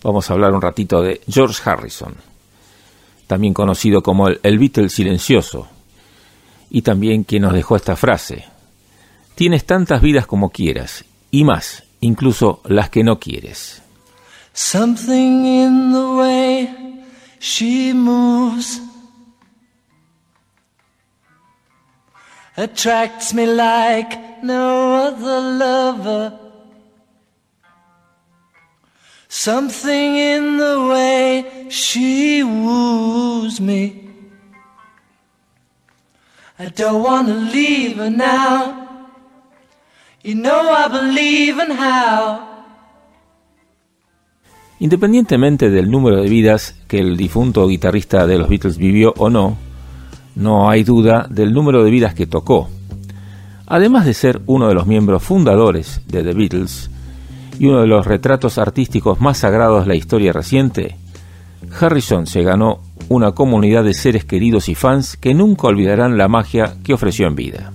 [0.00, 2.14] vamos a hablar un ratito de George Harrison,
[3.26, 5.66] también conocido como el, el Beatle silencioso,
[6.70, 8.44] y también quien nos dejó esta frase,
[9.34, 13.82] tienes tantas vidas como quieras, y más, incluso las que no quieres.
[14.52, 17.04] Something in the way
[17.40, 18.80] she moves
[22.56, 26.32] attracts me like no other lover.
[29.28, 34.04] Something in the way she woos me.
[36.58, 38.84] I don't want leave her now.
[40.22, 42.54] You know I believe in how.
[44.80, 49.56] Independientemente del número de vidas que el difunto guitarrista de los Beatles vivió o no,
[50.36, 52.68] no hay duda del número de vidas que tocó.
[53.66, 56.90] Además de ser uno de los miembros fundadores de The Beatles
[57.58, 60.96] y uno de los retratos artísticos más sagrados de la historia reciente,
[61.80, 66.76] Harrison se ganó una comunidad de seres queridos y fans que nunca olvidarán la magia
[66.82, 67.72] que ofreció en vida.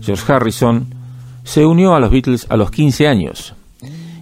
[0.00, 0.86] George Harrison
[1.42, 3.54] se unió a los Beatles a los 15 años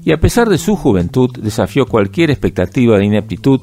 [0.05, 3.61] y a pesar de su juventud desafió cualquier expectativa de ineptitud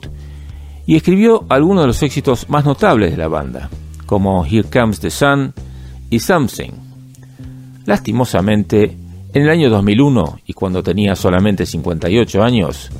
[0.85, 3.69] y escribió algunos de los éxitos más notables de la banda,
[4.05, 5.53] como Here Comes the Sun
[6.09, 6.90] y Something.
[7.85, 8.97] Lastimosamente,
[9.33, 12.91] en el año 2001, y cuando tenía solamente 58 años,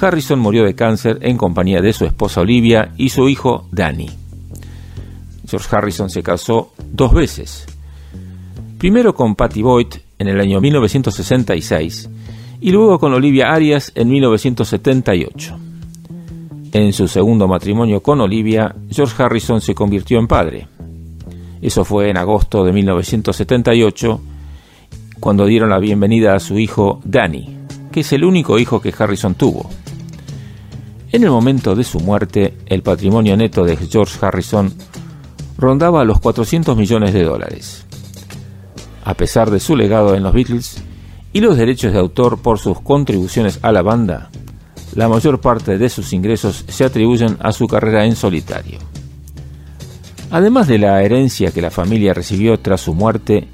[0.00, 4.10] Harrison murió de cáncer en compañía de su esposa Olivia y su hijo Danny.
[5.48, 7.66] George Harrison se casó dos veces.
[8.78, 12.10] Primero con Patty Boyd en el año 1966
[12.60, 15.58] y luego con Olivia Arias en 1978.
[16.72, 20.68] En su segundo matrimonio con Olivia, George Harrison se convirtió en padre.
[21.62, 24.20] Eso fue en agosto de 1978,
[25.20, 27.56] cuando dieron la bienvenida a su hijo Danny,
[27.90, 29.68] que es el único hijo que Harrison tuvo.
[31.12, 34.72] En el momento de su muerte, el patrimonio neto de George Harrison
[35.56, 37.86] rondaba los 400 millones de dólares.
[39.04, 40.82] A pesar de su legado en los Beatles
[41.32, 44.30] y los derechos de autor por sus contribuciones a la banda,
[44.94, 48.78] la mayor parte de sus ingresos se atribuyen a su carrera en solitario.
[50.30, 53.46] Además de la herencia que la familia recibió tras su muerte,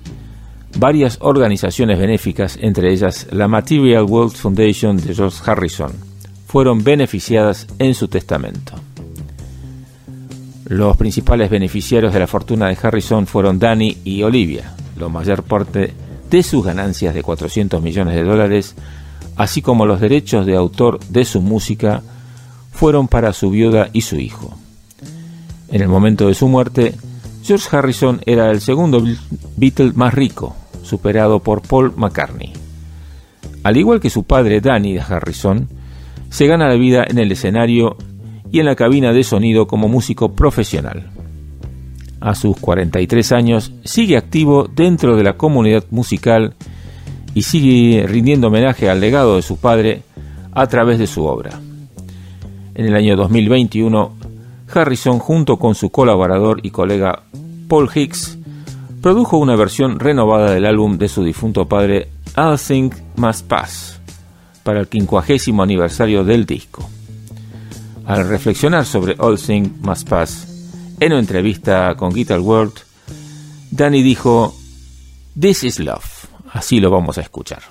[0.78, 5.92] varias organizaciones benéficas, entre ellas la Material World Foundation de George Harrison,
[6.46, 8.74] fueron beneficiadas en su testamento.
[10.64, 14.74] Los principales beneficiarios de la fortuna de Harrison fueron Danny y Olivia.
[14.98, 15.92] La mayor parte
[16.30, 18.74] de sus ganancias de 400 millones de dólares,
[19.36, 22.02] así como los derechos de autor de su música,
[22.70, 24.56] fueron para su viuda y su hijo.
[25.72, 26.94] En el momento de su muerte,
[27.42, 29.02] George Harrison era el segundo
[29.56, 32.52] Beatle más rico, superado por Paul McCartney.
[33.64, 35.68] Al igual que su padre Danny Harrison,
[36.28, 37.96] se gana la vida en el escenario
[38.50, 41.10] y en la cabina de sonido como músico profesional.
[42.20, 46.54] A sus 43 años sigue activo dentro de la comunidad musical
[47.32, 50.02] y sigue rindiendo homenaje al legado de su padre
[50.52, 51.58] a través de su obra.
[52.74, 54.21] En el año 2021
[54.74, 57.22] Harrison, junto con su colaborador y colega
[57.68, 58.38] Paul Hicks,
[59.00, 64.00] produjo una versión renovada del álbum de su difunto padre All Things Must Pass
[64.62, 66.88] para el quincuagésimo aniversario del disco.
[68.06, 70.48] Al reflexionar sobre All Things Must Pass
[71.00, 72.74] en una entrevista con Guitar World,
[73.70, 74.54] Danny dijo:
[75.38, 76.04] This is love.
[76.52, 77.62] Así lo vamos a escuchar.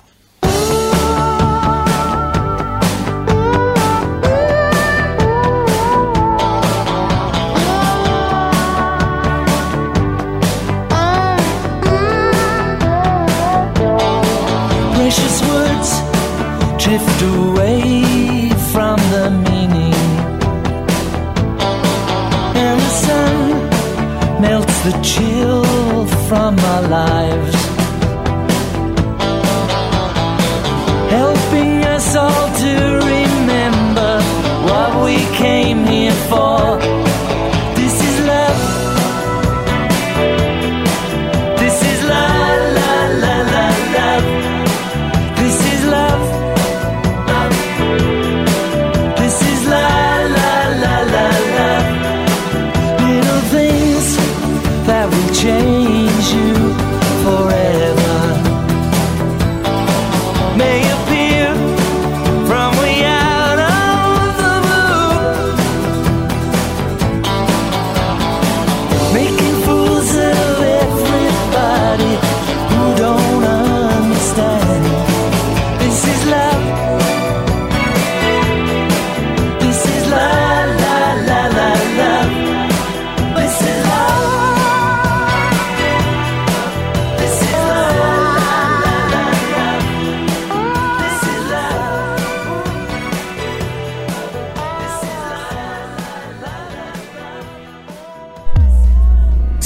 [24.84, 27.61] The chill from our lives,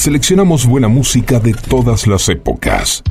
[0.06, 3.02] Seleccionamos buena música de todas las épocas.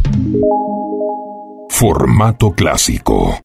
[1.68, 3.38] Formato clásico.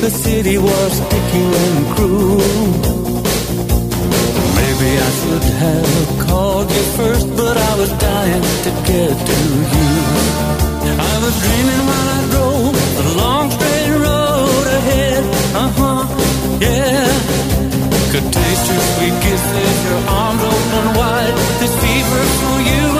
[0.00, 1.00] The city was
[1.98, 3.01] and.
[5.06, 9.38] I should have called you first, but I was dying to get to
[9.74, 9.90] you.
[11.12, 15.22] I was dreaming when I drove the long straight road ahead.
[15.62, 16.02] Uh huh,
[16.66, 17.10] yeah.
[18.12, 21.34] Could taste your sweet kisses, your arms open wide.
[21.60, 22.91] This fever for you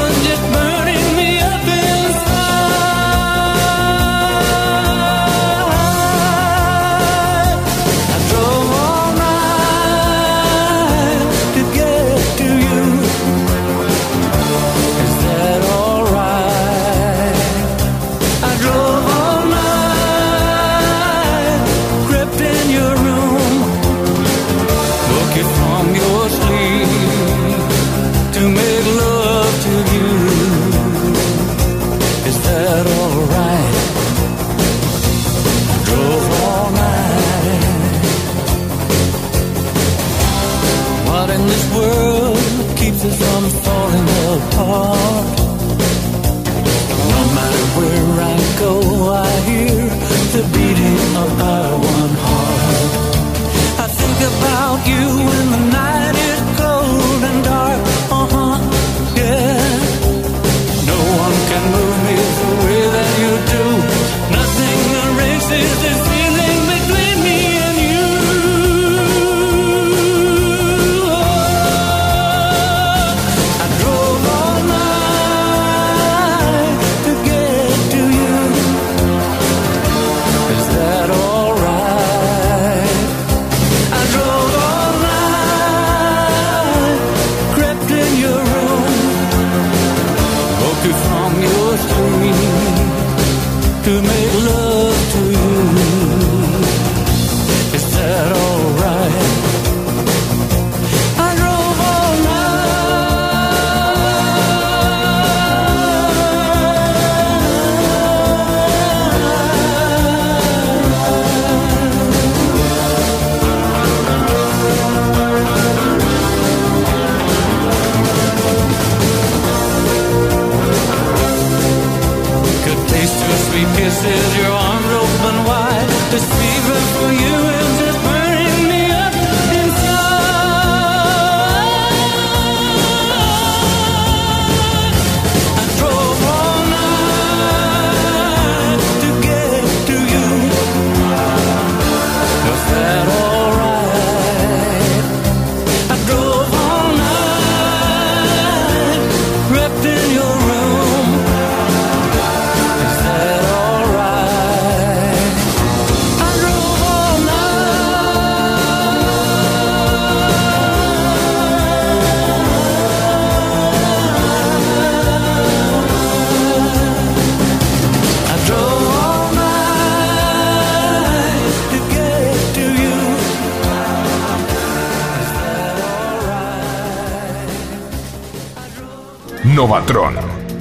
[179.82, 180.14] Patrón.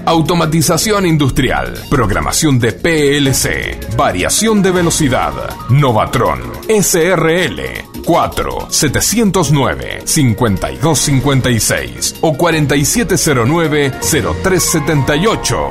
[0.04, 5.32] Automatización industrial, programación de PLC, variación de velocidad,
[5.70, 7.60] Novatron, SRL,
[8.04, 15.68] 4 709 5256 o 4709 0378.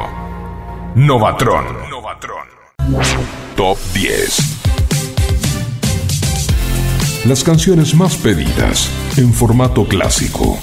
[0.95, 1.91] Novatron.
[1.91, 2.47] Novatron.
[3.57, 4.37] Top 10.
[7.25, 10.57] Las canciones más pedidas en formato clásico.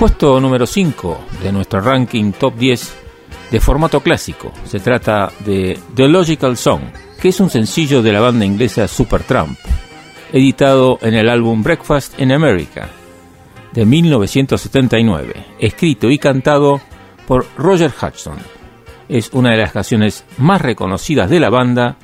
[0.00, 2.96] Puesto número 5 de nuestro ranking top 10
[3.50, 4.50] de formato clásico.
[4.64, 6.80] Se trata de The Logical Song,
[7.20, 9.58] que es un sencillo de la banda inglesa Supertramp,
[10.32, 12.88] editado en el álbum Breakfast in America
[13.74, 16.80] de 1979, escrito y cantado
[17.26, 18.38] por Roger Hudson.
[19.06, 21.98] Es una de las canciones más reconocidas de la banda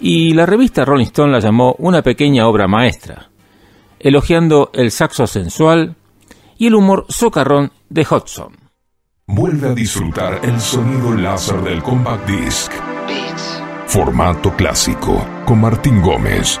[0.00, 3.28] y la revista Rolling Stone la llamó una pequeña obra maestra,
[4.00, 5.94] elogiando el saxo sensual
[6.58, 8.56] y el humor socarrón de Hudson.
[9.26, 12.72] Vuelve a disfrutar el sonido láser del Compact Disc.
[13.86, 16.60] Formato clásico con Martín Gómez.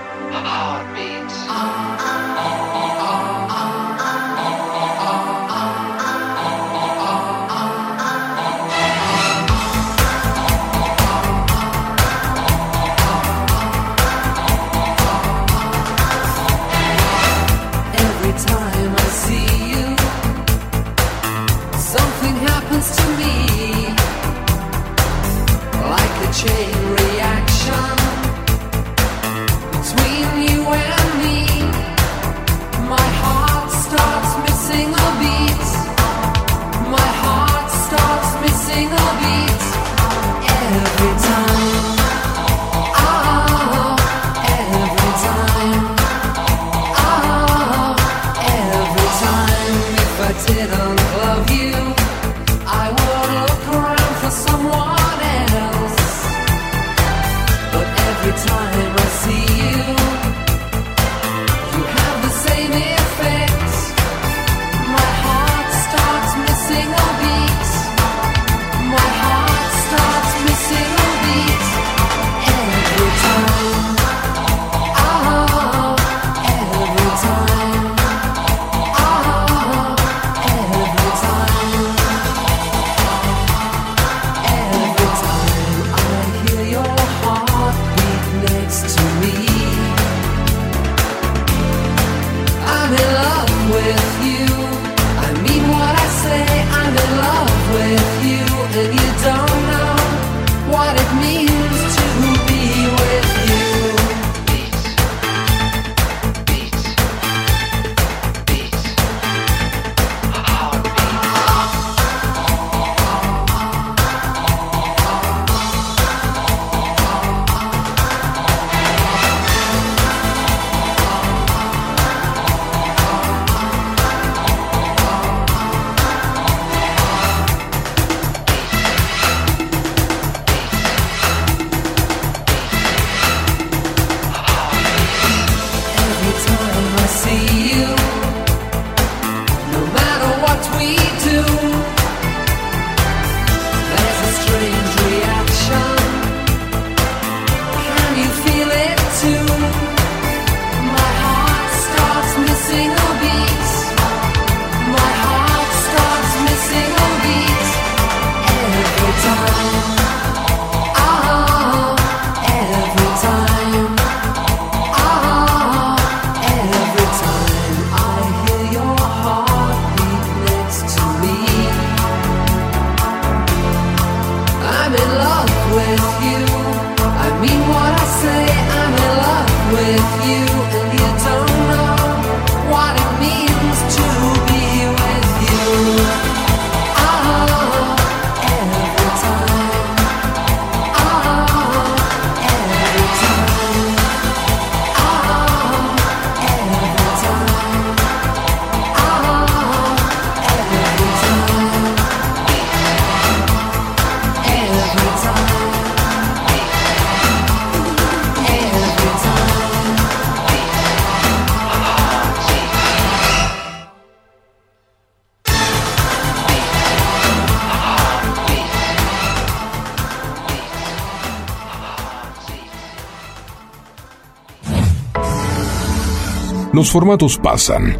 [226.72, 227.96] Los formatos pasan.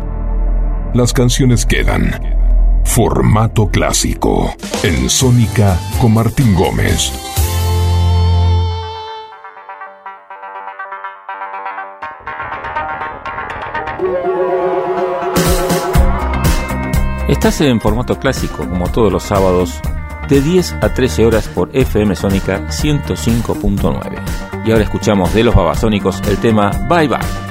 [0.93, 2.83] Las canciones quedan.
[2.85, 4.55] Formato clásico.
[4.83, 7.13] En Sónica con Martín Gómez.
[17.27, 19.81] Estás en formato clásico, como todos los sábados,
[20.29, 24.67] de 10 a 13 horas por FM Sónica 105.9.
[24.67, 27.48] Y ahora escuchamos de los babasónicos el tema Bye Bye.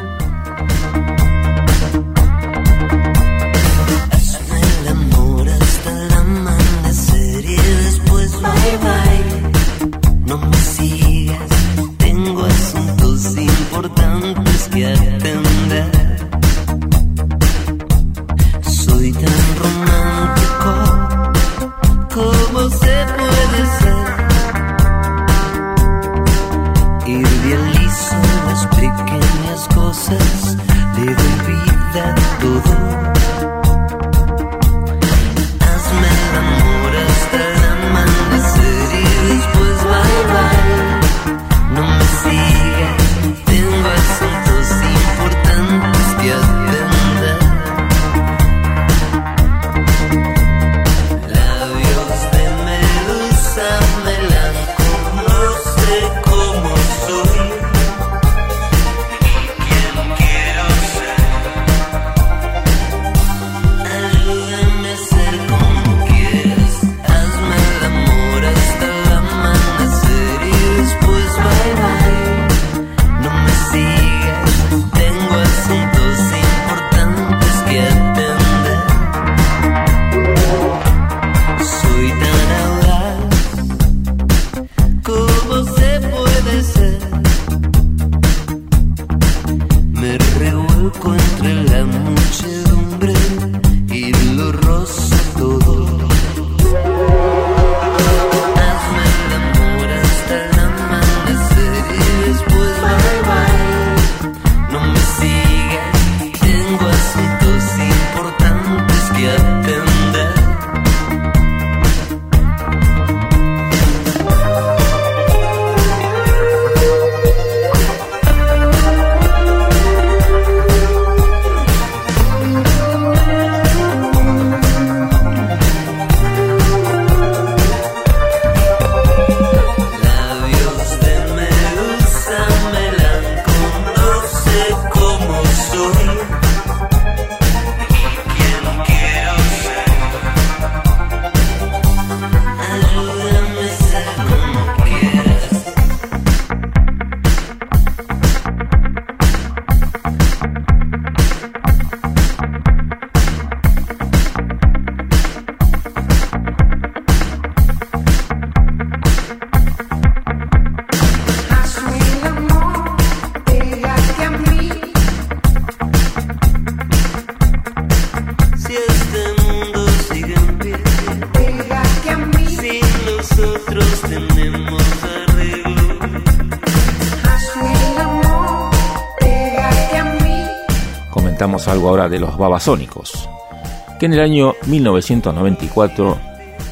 [184.17, 186.17] El año 1994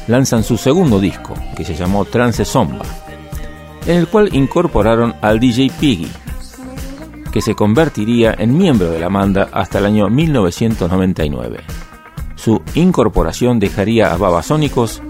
[0.08, 2.84] lanzan su segundo disco, que se llamó Trance Zomba,
[3.86, 6.10] en el cual incorporaron al DJ Piggy,
[7.30, 11.58] que se convertiría en miembro de la banda hasta el año 1999.
[12.34, 15.00] Su incorporación dejaría a Babasónicos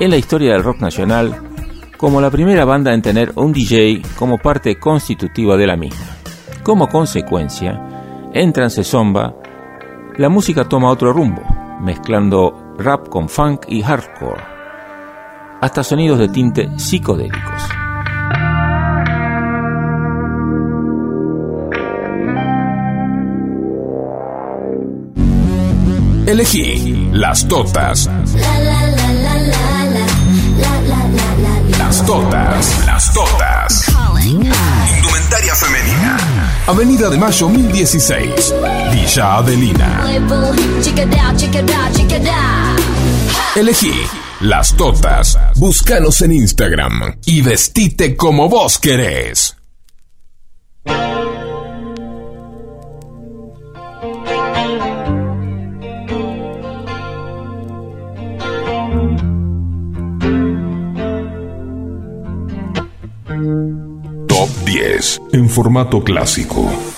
[0.00, 1.36] en la historia del rock nacional
[1.96, 6.06] como la primera banda en tener un DJ como parte constitutiva de la misma.
[6.64, 9.34] Como consecuencia, en Trance Zomba,
[10.16, 11.53] la música toma otro rumbo,
[11.84, 14.42] mezclando rap con funk y hardcore,
[15.60, 17.68] hasta sonidos de tinte psicodélicos.
[26.26, 28.06] Elegí las totas.
[28.06, 28.16] Las
[31.66, 31.78] totas.
[31.78, 32.83] Las totas.
[36.66, 38.54] Avenida de Mayo 1016.
[38.90, 40.02] Villa Adelina.
[43.54, 43.92] Elegí
[44.40, 45.38] las totas.
[45.56, 49.53] Búscanos en Instagram y vestite como vos querés.
[65.64, 66.93] Formato clásico.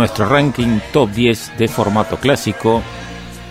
[0.00, 2.82] Nuestro ranking top 10 de formato clásico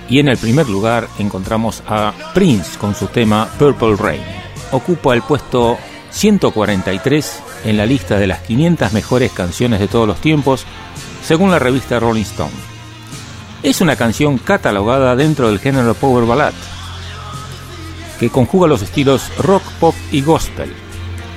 [0.09, 4.23] y en el primer lugar encontramos a Prince con su tema Purple Rain.
[4.71, 5.77] Ocupa el puesto
[6.09, 10.65] 143 en la lista de las 500 mejores canciones de todos los tiempos
[11.23, 12.49] según la revista Rolling Stone.
[13.61, 16.53] Es una canción catalogada dentro del género Power Ballad
[18.19, 20.73] que conjuga los estilos rock, pop y gospel.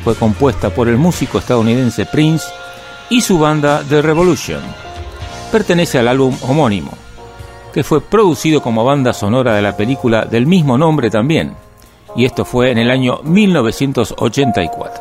[0.04, 2.46] Fue compuesta por el músico estadounidense Prince
[3.10, 4.81] y su banda The Revolution.
[5.52, 6.92] Pertenece al álbum homónimo,
[7.74, 11.52] que fue producido como banda sonora de la película del mismo nombre también,
[12.16, 14.91] y esto fue en el año 1984.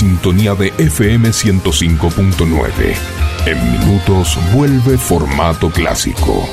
[0.00, 2.96] Sintonía de FM 105.9.
[3.44, 6.48] En minutos vuelve formato clásico.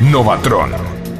[0.00, 0.70] Novatron.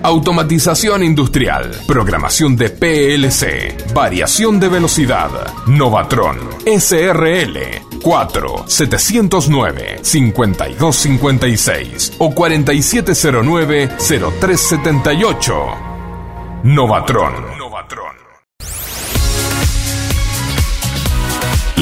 [0.02, 1.70] Automatización industrial.
[1.86, 3.92] Programación de PLC.
[3.92, 5.28] Variación de velocidad.
[5.66, 6.38] Novatron.
[6.64, 7.58] SRL.
[8.02, 15.54] 4 709 5256 o 4709 0378.
[16.62, 17.59] Novatron.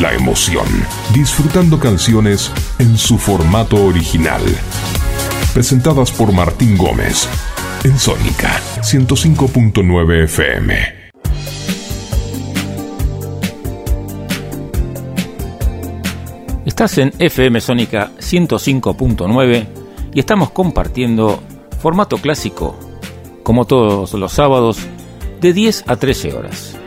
[0.01, 0.66] La emoción.
[1.12, 4.43] Disfrutando canciones en su formato original.
[5.53, 7.29] Presentadas por Martín Gómez.
[7.83, 10.77] En Sónica 105.9 FM.
[16.65, 19.66] Estás en FM Sónica 105.9
[20.15, 21.43] y estamos compartiendo
[21.81, 22.79] formato clásico,
[23.43, 24.79] como todos los sábados,
[25.41, 26.78] de 10 a 13 horas.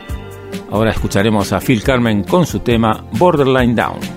[0.72, 4.11] Ahora escucharemos a Phil Carmen con su tema Borderline Down.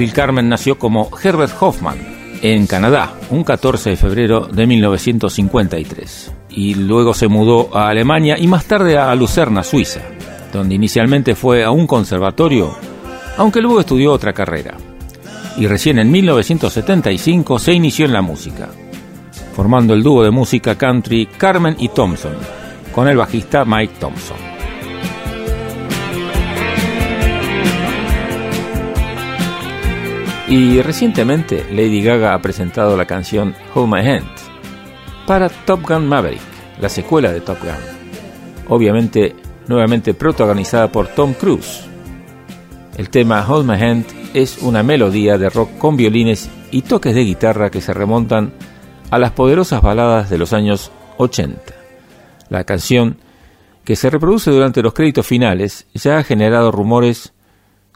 [0.00, 1.98] Phil Carmen nació como Herbert Hoffman
[2.40, 8.46] en Canadá un 14 de febrero de 1953 y luego se mudó a Alemania y
[8.46, 10.00] más tarde a Lucerna, Suiza,
[10.52, 12.74] donde inicialmente fue a un conservatorio,
[13.36, 14.76] aunque luego estudió otra carrera.
[15.56, 18.68] Y recién en 1975 se inició en la música,
[19.54, 22.34] formando el dúo de música country Carmen y Thompson,
[22.94, 24.36] con el bajista Mike Thompson.
[30.48, 34.26] Y recientemente Lady Gaga ha presentado la canción Hold My Hand
[35.24, 36.40] para Top Gun Maverick,
[36.80, 37.70] la secuela de Top Gun.
[38.68, 39.36] Obviamente,
[39.70, 41.84] nuevamente protagonizada por Tom Cruise.
[42.98, 47.24] El tema Hold My Hand es una melodía de rock con violines y toques de
[47.24, 48.52] guitarra que se remontan
[49.10, 51.60] a las poderosas baladas de los años 80.
[52.48, 53.18] La canción,
[53.84, 57.32] que se reproduce durante los créditos finales, ya ha generado rumores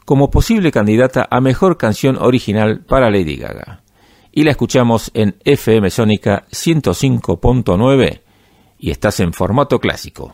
[0.05, 3.81] como posible candidata a mejor canción original para Lady Gaga.
[4.31, 8.21] Y la escuchamos en FM Sónica 105.9
[8.79, 10.33] y estás en formato clásico.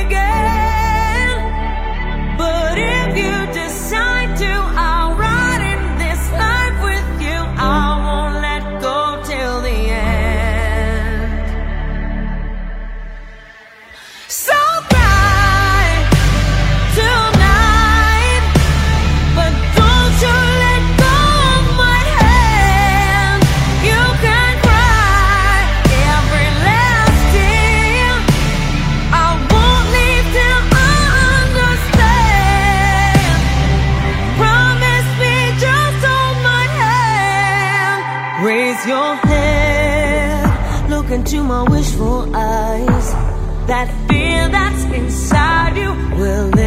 [2.71, 3.70] But if you just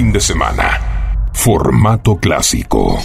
[0.00, 1.28] fin de semana.
[1.34, 3.02] Formato clásico.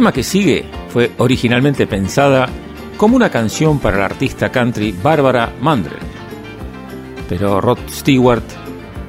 [0.00, 2.48] Tema que sigue fue originalmente pensada
[2.96, 5.98] como una canción para la artista country Barbara Mandrell,
[7.28, 8.42] pero Rod Stewart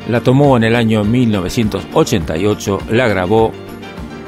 [0.10, 3.54] la tomó en el año 1988, la grabó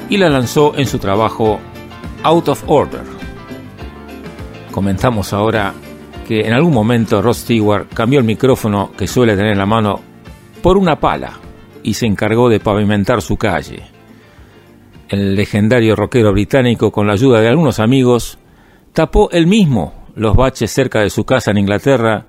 [0.08, 1.60] y la lanzó en su trabajo
[2.22, 3.04] Out of Order.
[4.70, 5.74] Comentamos ahora
[6.26, 10.00] que en algún momento Rod Stewart cambió el micrófono que suele tener en la mano
[10.62, 11.34] por una pala
[11.82, 13.93] y se encargó de pavimentar su calle.
[15.14, 18.36] El legendario rockero británico, con la ayuda de algunos amigos,
[18.92, 22.26] tapó él mismo los baches cerca de su casa en Inglaterra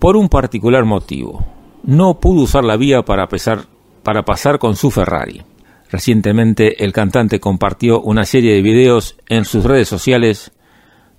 [0.00, 1.46] por un particular motivo.
[1.84, 3.28] No pudo usar la vía para,
[4.02, 5.44] para pasar con su Ferrari.
[5.92, 10.50] Recientemente el cantante compartió una serie de videos en sus redes sociales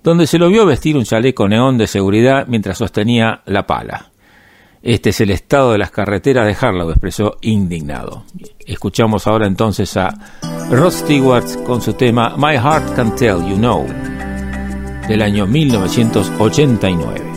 [0.04, 4.09] donde se lo vio vestir un chaleco neón de seguridad mientras sostenía la pala.
[4.82, 8.24] Este es el estado de las carreteras de Harlow, expresó indignado.
[8.66, 10.08] Escuchamos ahora entonces a
[10.70, 13.86] Rod Stewart con su tema My Heart Can Tell You Know,
[15.06, 17.29] del año 1989.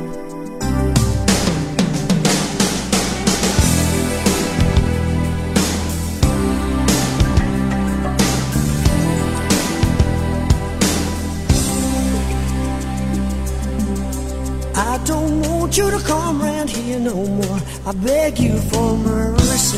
[15.73, 17.59] Want you to come round here no more.
[17.85, 19.77] I beg you for mercy.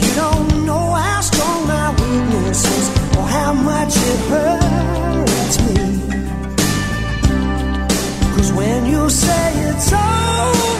[0.00, 5.76] You don't know how strong my weakness is or how much it hurts me.
[8.34, 10.71] Cause when you say it's over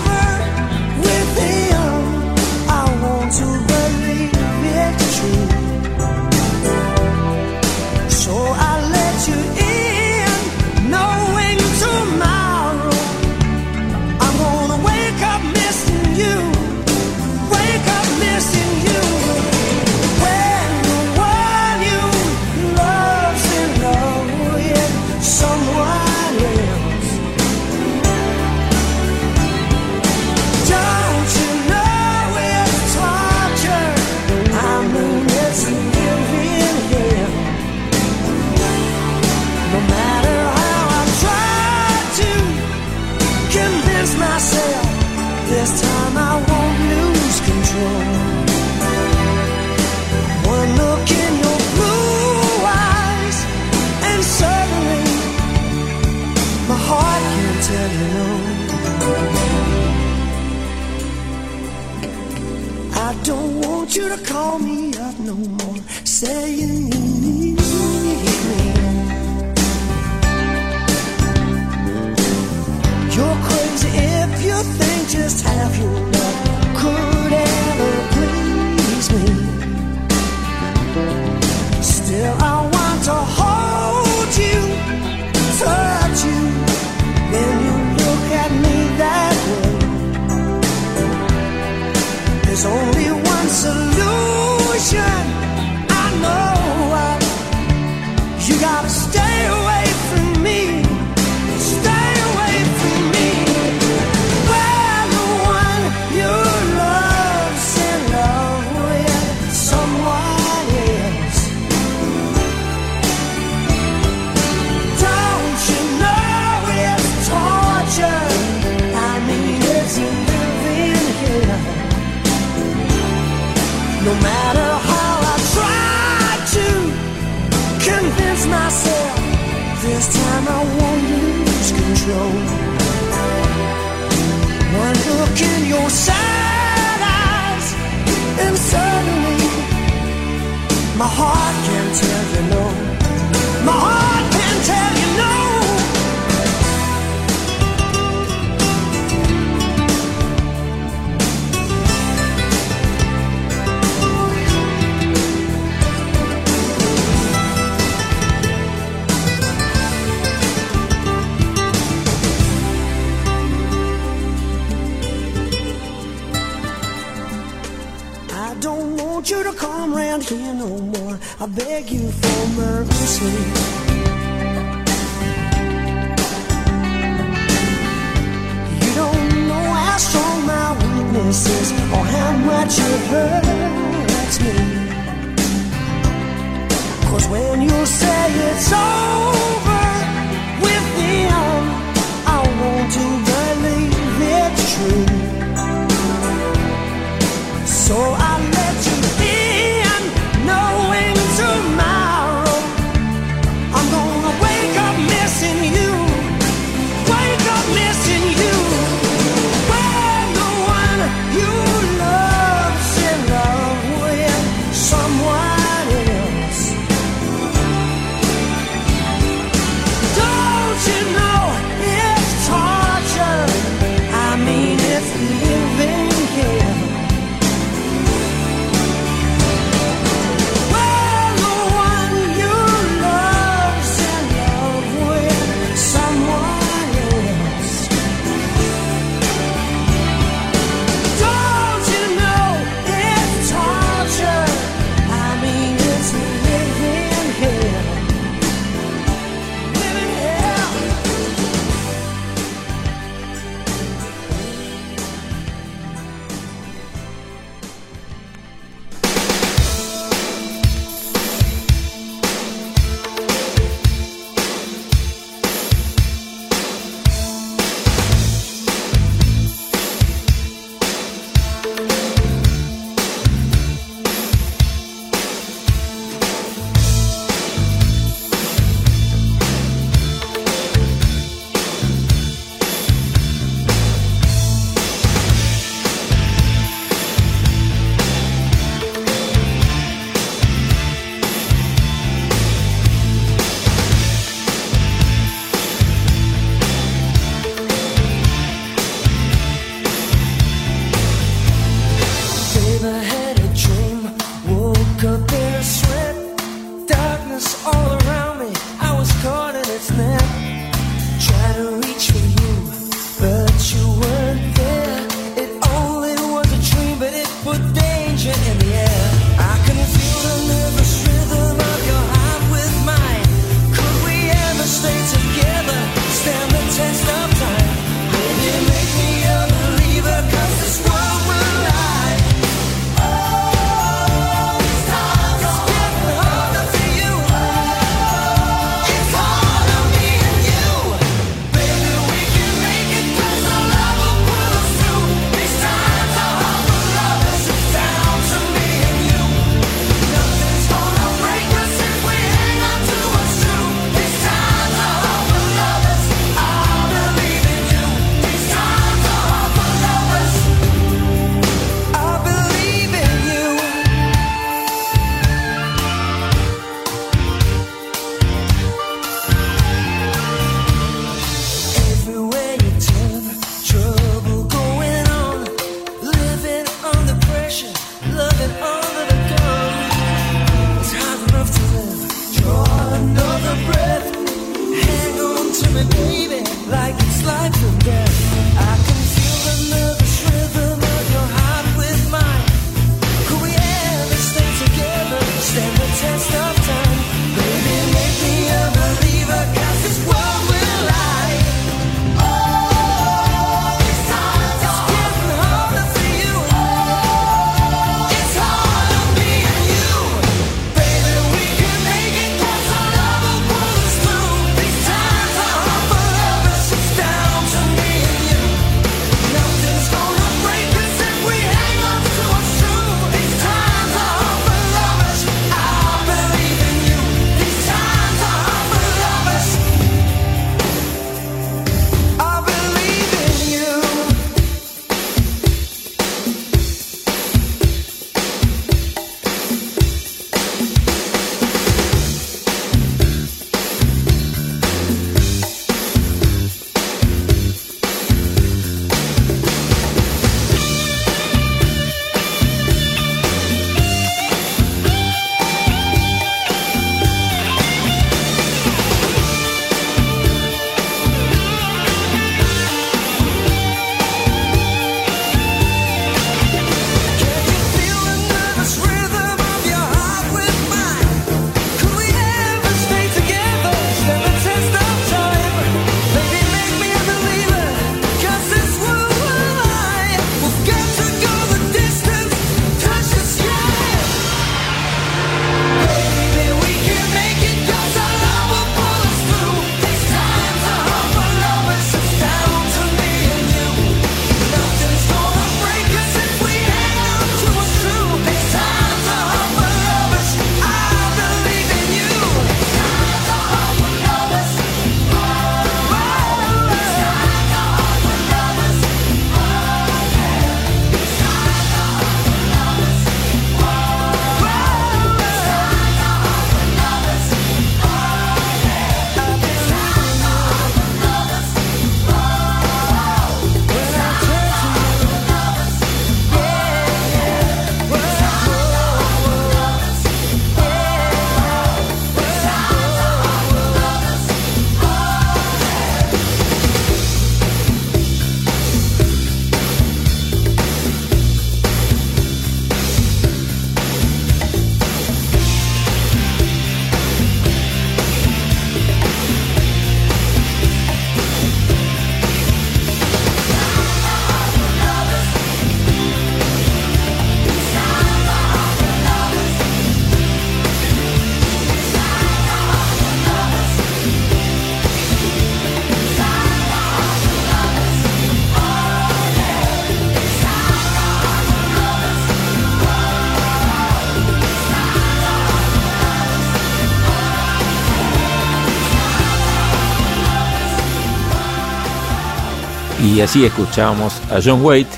[583.23, 584.91] así escuchamos a John Waite,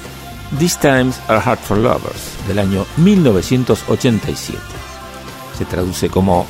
[0.59, 4.59] These Times Are Hard for Lovers, del año 1987.
[5.59, 6.47] Se traduce como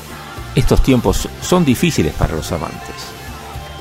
[0.55, 2.95] Estos tiempos son difíciles para los amantes.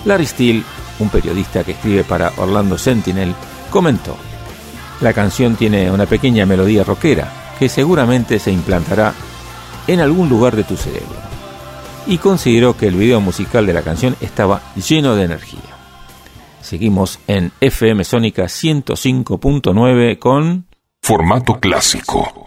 [0.06, 0.64] Larry Steele,
[1.00, 3.36] un periodista que escribe para Orlando Sentinel,
[3.70, 4.18] comentó,
[5.02, 9.14] La canción tiene una pequeña melodía rockera que seguramente se implantará
[9.88, 11.22] en algún lugar de tu cerebro.
[12.08, 15.53] Y consideró que el video musical de la canción estaba lleno de energía.
[16.74, 20.66] Seguimos en FM Sónica 105.9 con
[21.04, 22.43] Formato clásico.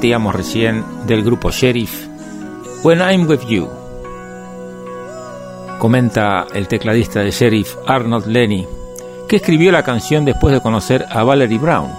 [0.00, 2.06] Recién del grupo Sheriff
[2.84, 3.68] When I'm With You.
[5.80, 8.64] Comenta el tecladista de Sheriff Arnold Lenny
[9.28, 11.90] que escribió la canción después de conocer a Valerie Brown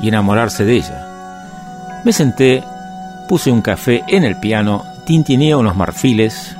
[0.00, 2.00] y enamorarse de ella.
[2.04, 2.64] Me senté,
[3.28, 6.56] puse un café en el piano, tintineé unos marfiles,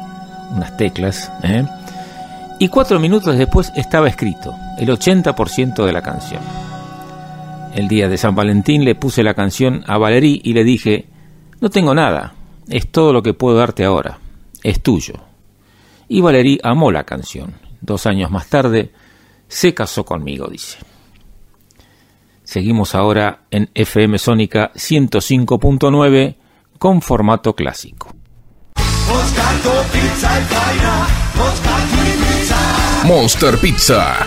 [0.55, 1.65] unas teclas, ¿eh?
[2.59, 6.58] y cuatro minutos después estaba escrito el 80% de la canción.
[7.75, 11.07] El día de San Valentín le puse la canción a Valerie y le dije,
[11.61, 12.35] no tengo nada,
[12.69, 14.19] es todo lo que puedo darte ahora,
[14.63, 15.15] es tuyo.
[16.09, 17.55] Y Valerie amó la canción.
[17.81, 18.93] Dos años más tarde,
[19.47, 20.79] se casó conmigo, dice.
[22.43, 26.37] Seguimos ahora en FM Sónica 105.9
[26.79, 28.15] con formato clásico.
[33.05, 34.27] Monster Pizza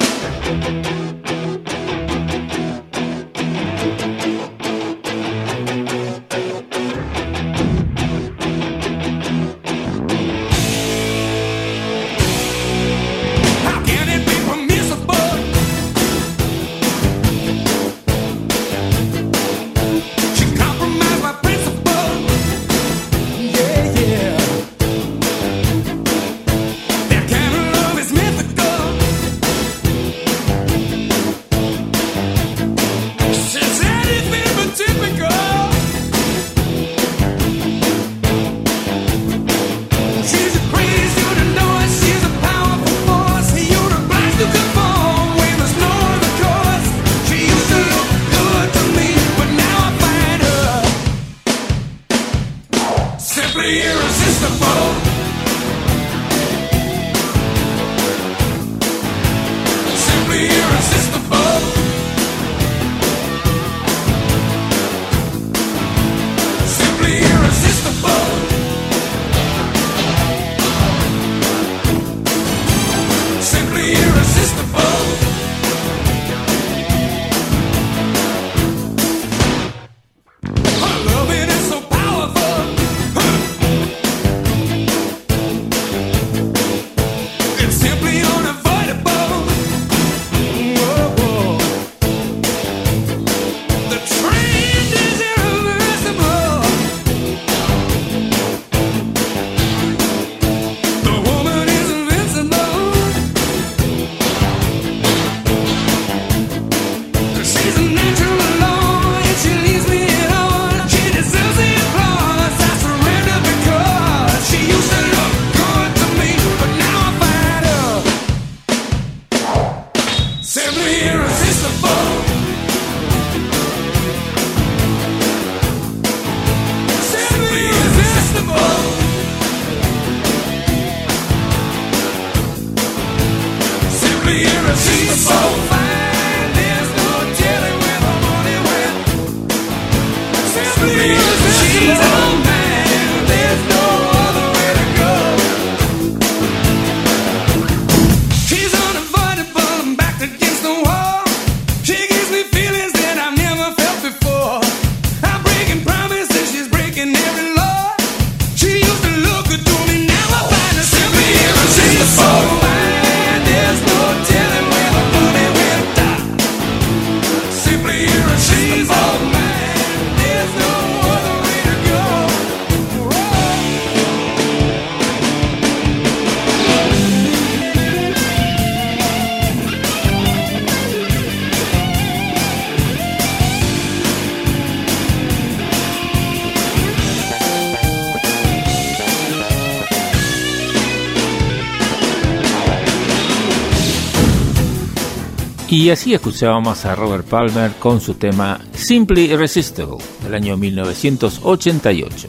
[195.71, 202.27] Y así escuchábamos a Robert Palmer con su tema Simply Irresistible del año 1988.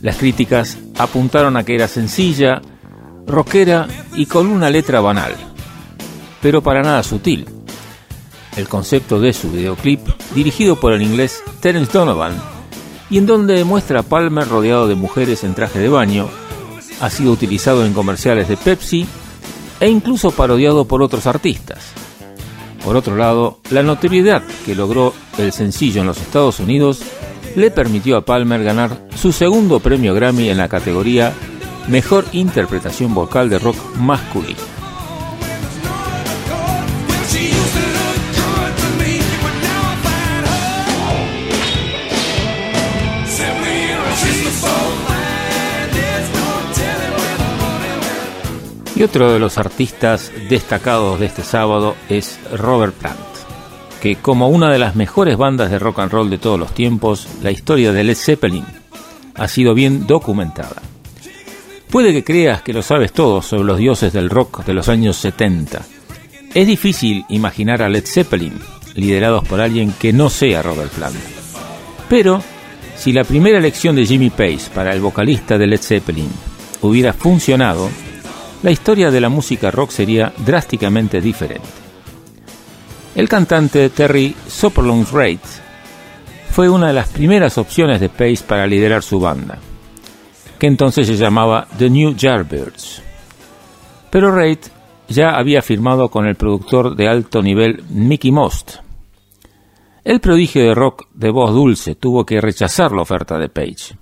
[0.00, 2.62] Las críticas apuntaron a que era sencilla,
[3.26, 5.34] rockera y con una letra banal,
[6.40, 7.46] pero para nada sutil.
[8.56, 12.40] El concepto de su videoclip, dirigido por el inglés Terence Donovan,
[13.10, 16.28] y en donde muestra a Palmer rodeado de mujeres en traje de baño,
[17.00, 19.04] ha sido utilizado en comerciales de Pepsi
[19.80, 22.05] e incluso parodiado por otros artistas.
[22.86, 27.00] Por otro lado, la notoriedad que logró el sencillo en los Estados Unidos
[27.56, 31.32] le permitió a Palmer ganar su segundo premio Grammy en la categoría
[31.88, 34.75] Mejor Interpretación Vocal de Rock Masculino.
[48.96, 53.18] Y otro de los artistas destacados de este sábado es Robert Plant,
[54.00, 57.28] que como una de las mejores bandas de rock and roll de todos los tiempos,
[57.42, 58.64] la historia de Led Zeppelin
[59.34, 60.80] ha sido bien documentada.
[61.90, 65.16] Puede que creas que lo sabes todo sobre los dioses del rock de los años
[65.18, 65.82] 70.
[66.54, 68.58] Es difícil imaginar a Led Zeppelin
[68.94, 71.16] liderados por alguien que no sea Robert Plant.
[72.08, 72.42] Pero,
[72.96, 76.30] si la primera elección de Jimmy Page para el vocalista de Led Zeppelin
[76.80, 77.90] hubiera funcionado,
[78.62, 81.68] la historia de la música rock sería drásticamente diferente.
[83.14, 85.40] El cantante Terry Sopolons Reid
[86.50, 89.58] fue una de las primeras opciones de Page para liderar su banda,
[90.58, 93.02] que entonces se llamaba The New Yardbirds.
[94.10, 94.58] Pero Reid
[95.08, 98.76] ya había firmado con el productor de alto nivel Mickey Most.
[100.04, 103.96] El prodigio de rock de voz dulce tuvo que rechazar la oferta de Page,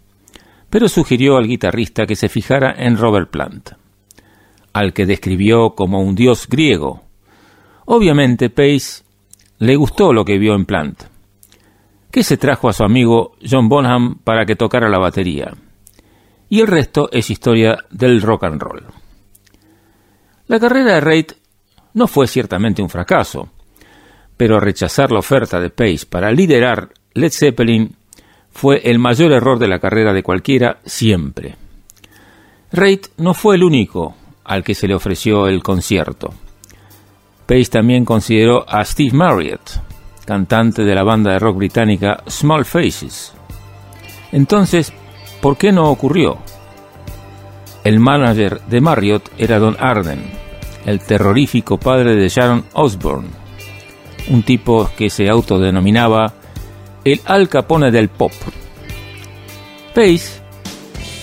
[0.70, 3.70] pero sugirió al guitarrista que se fijara en Robert Plant,
[4.75, 7.03] al que describió como un dios griego.
[7.86, 9.03] Obviamente Page
[9.59, 11.05] le gustó lo que vio en Plant,
[12.11, 15.55] que se trajo a su amigo John Bonham para que tocara la batería.
[16.51, 18.83] Y el resto es historia del rock and roll.
[20.49, 21.27] La carrera de Reid
[21.94, 23.49] no fue ciertamente un fracaso,
[24.36, 27.94] pero rechazar la oferta de Page para liderar Led Zeppelin
[28.51, 31.55] fue el mayor error de la carrera de cualquiera siempre.
[32.73, 36.33] Reid no fue el único al que se le ofreció el concierto.
[37.47, 39.81] Page también consideró a Steve Marriott,
[40.25, 43.33] cantante de la banda de rock británica Small Faces.
[44.33, 44.93] Entonces,
[45.41, 46.39] ¿por qué no ocurrió?
[47.85, 50.25] El manager de Marriott era Don Arden,
[50.87, 53.29] el terrorífico padre de Sharon Osbourne,
[54.29, 56.33] un tipo que se autodenominaba
[57.05, 58.33] el Al Capone del pop.
[59.95, 60.41] Pace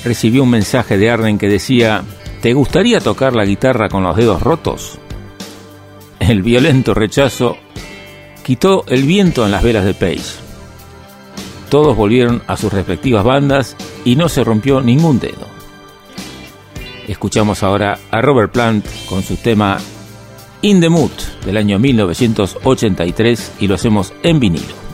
[0.05, 2.03] recibió un mensaje de Arden que decía,
[2.41, 4.99] ¿te gustaría tocar la guitarra con los dedos rotos?
[6.19, 7.57] El violento rechazo
[8.43, 10.39] quitó el viento en las velas de Pace.
[11.69, 15.47] Todos volvieron a sus respectivas bandas y no se rompió ningún dedo.
[17.07, 19.77] Escuchamos ahora a Robert Plant con su tema
[20.61, 21.11] In the Mood
[21.45, 24.90] del año 1983 y lo hacemos en vinilo.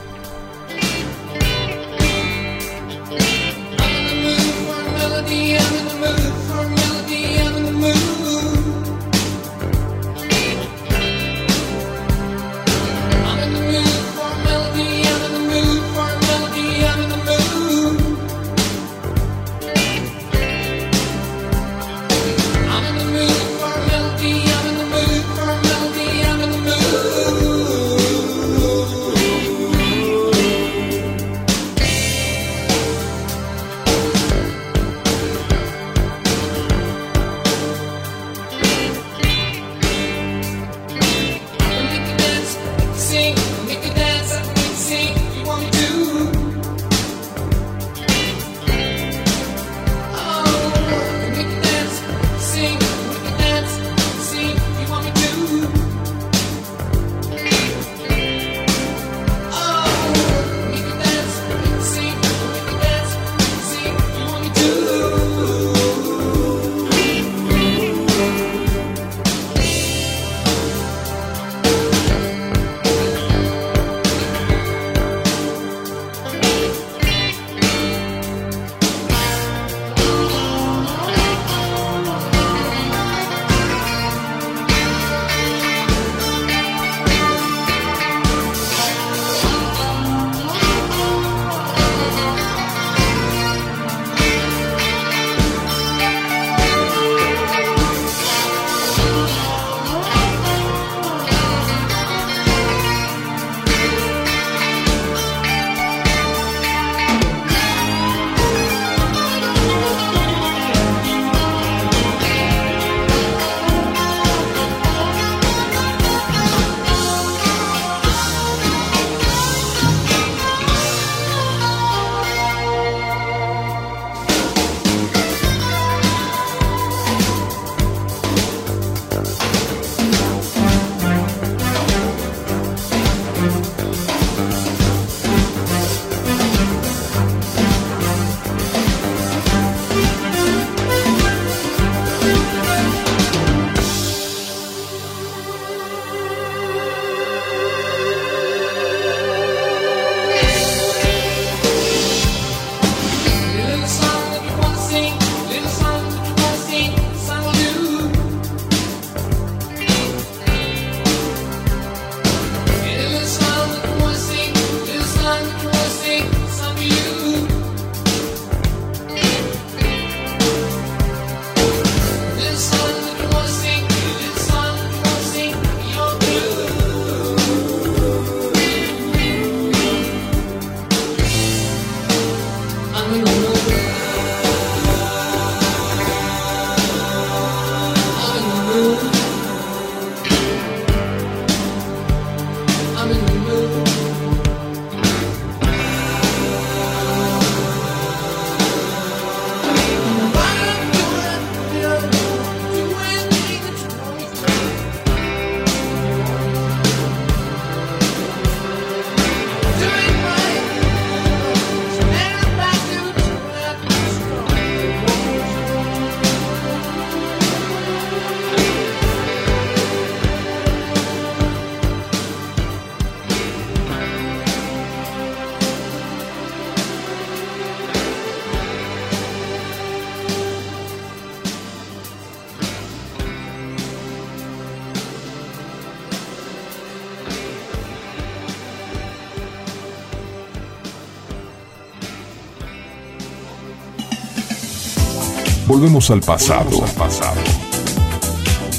[245.80, 246.84] Volvemos al pasado.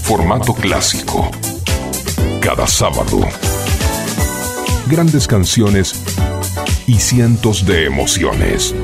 [0.02, 1.31] Formato clásico.
[2.41, 3.20] Cada sábado.
[4.89, 5.94] Grandes canciones
[6.89, 8.75] y cientos de emociones.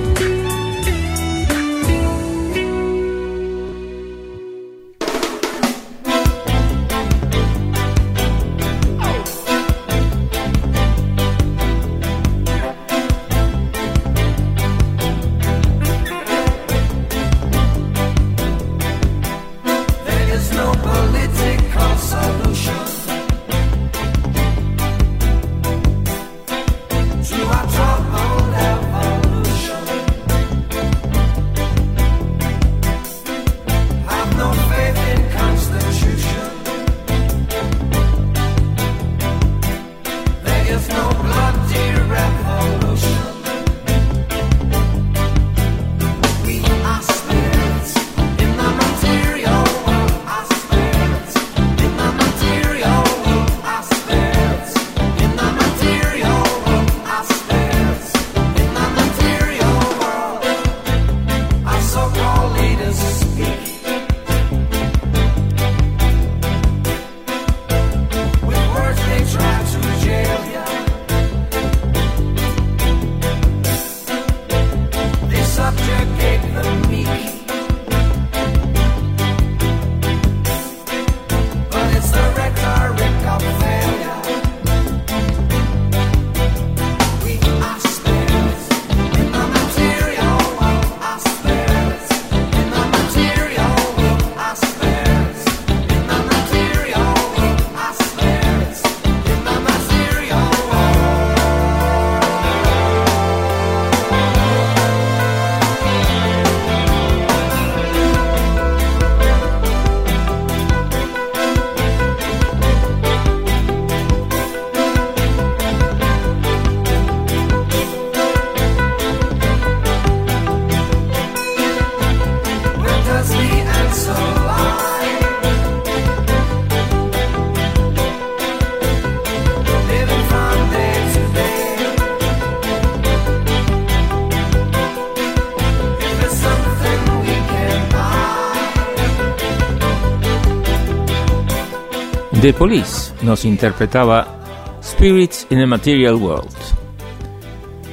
[142.45, 146.55] The Police nos interpretaba Spirits in a Material World.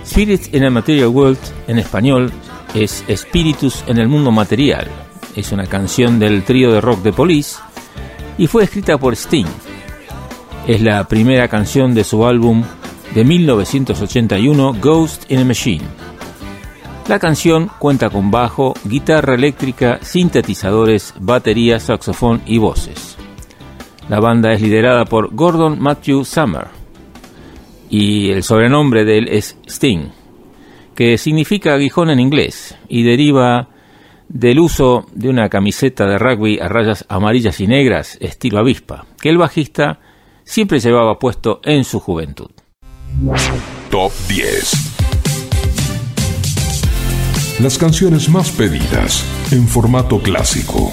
[0.05, 1.39] Spirits in a Material World
[1.69, 2.33] en español
[2.73, 4.87] es Espíritus en el mundo material.
[5.37, 7.59] Es una canción del trío de rock The Police
[8.37, 9.47] y fue escrita por Sting.
[10.67, 12.61] Es la primera canción de su álbum
[13.15, 15.85] de 1981 Ghost in a Machine.
[17.07, 23.10] La canción cuenta con bajo, guitarra eléctrica, sintetizadores, batería, saxofón y voces.
[24.11, 26.67] La banda es liderada por Gordon Matthew Summer
[27.89, 30.09] y el sobrenombre de él es Sting,
[30.93, 33.69] que significa aguijón en inglés y deriva
[34.27, 39.29] del uso de una camiseta de rugby a rayas amarillas y negras estilo avispa, que
[39.29, 40.01] el bajista
[40.43, 42.51] siempre llevaba puesto en su juventud.
[43.89, 44.73] Top 10.
[47.61, 50.91] Las canciones más pedidas en formato clásico.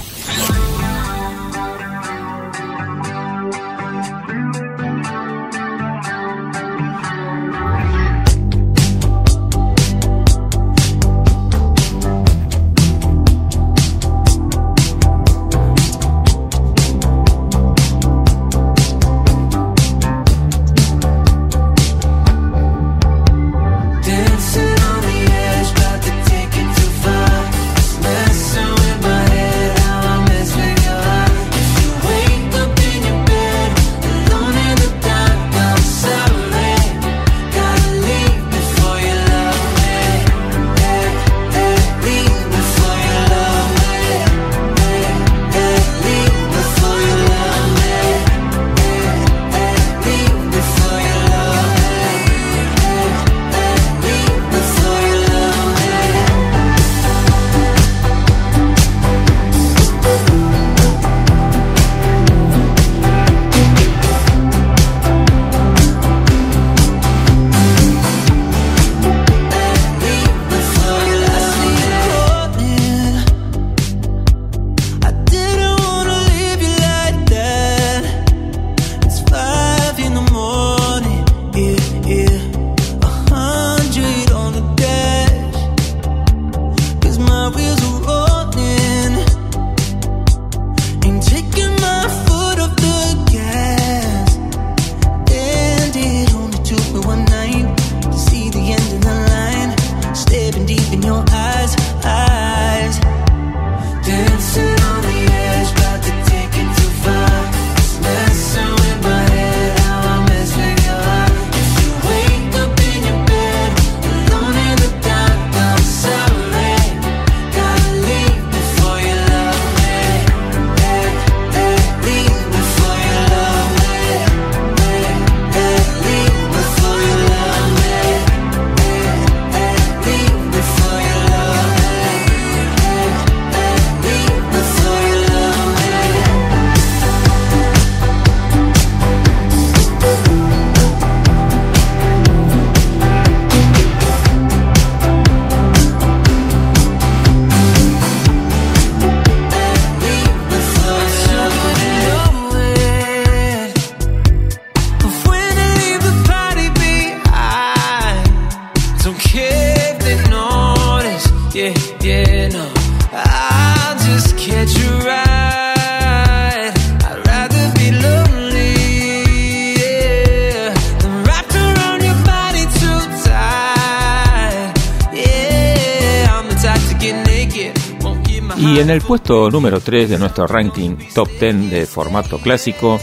[179.88, 183.00] 3 de nuestro ranking top 10 de formato clásico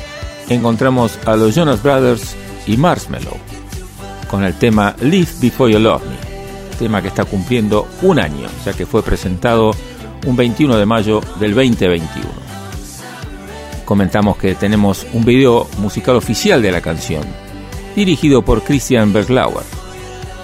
[0.49, 2.35] encontramos a los Jonas Brothers
[2.67, 3.31] y Marshmello
[4.29, 8.73] con el tema Live Before You Love Me, tema que está cumpliendo un año, ya
[8.73, 9.71] que fue presentado
[10.27, 12.23] un 21 de mayo del 2021.
[13.83, 17.23] Comentamos que tenemos un video musical oficial de la canción,
[17.95, 19.65] dirigido por Christian Berglauer,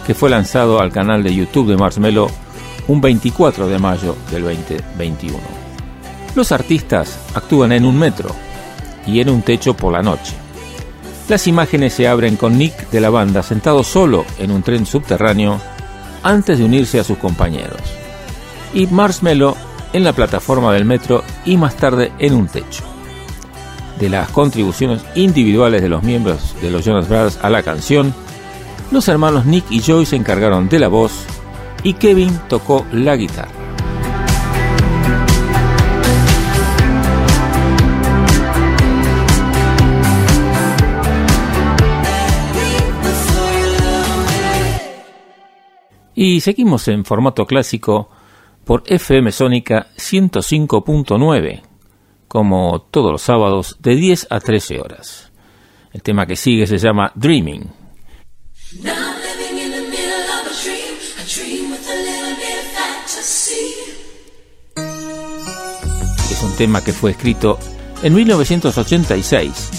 [0.08, 2.32] que fue lanzado al canal de YouTube de Marshmello
[2.88, 5.61] un 24 de mayo del 2021.
[6.36, 8.30] Los artistas actúan en un metro
[9.06, 10.34] y en un techo por la noche.
[11.28, 15.60] Las imágenes se abren con Nick de la banda sentado solo en un tren subterráneo
[16.24, 17.82] antes de unirse a sus compañeros.
[18.74, 19.56] Y Marshmello
[19.94, 22.84] en la plataforma del metro y más tarde en un techo.
[24.00, 28.14] De las contribuciones individuales de los miembros de los Jonas Brothers a la canción,
[28.90, 31.12] los hermanos Nick y Joy se encargaron de la voz
[31.84, 33.71] y Kevin tocó la guitarra.
[46.16, 48.10] Y seguimos en formato clásico
[48.66, 51.62] por FM Sónica 105.9,
[52.28, 55.32] como todos los sábados de 10 a 13 horas.
[55.94, 57.70] El tema que sigue se llama Dreaming.
[66.32, 67.60] Es un tema que fue escrito
[68.04, 69.72] en 1986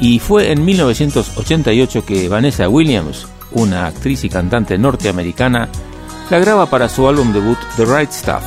[0.00, 5.68] y fue en 1988 que Vanessa Williams, una actriz y cantante norteamericana,
[6.30, 8.42] la graba para su álbum debut The Right Stuff.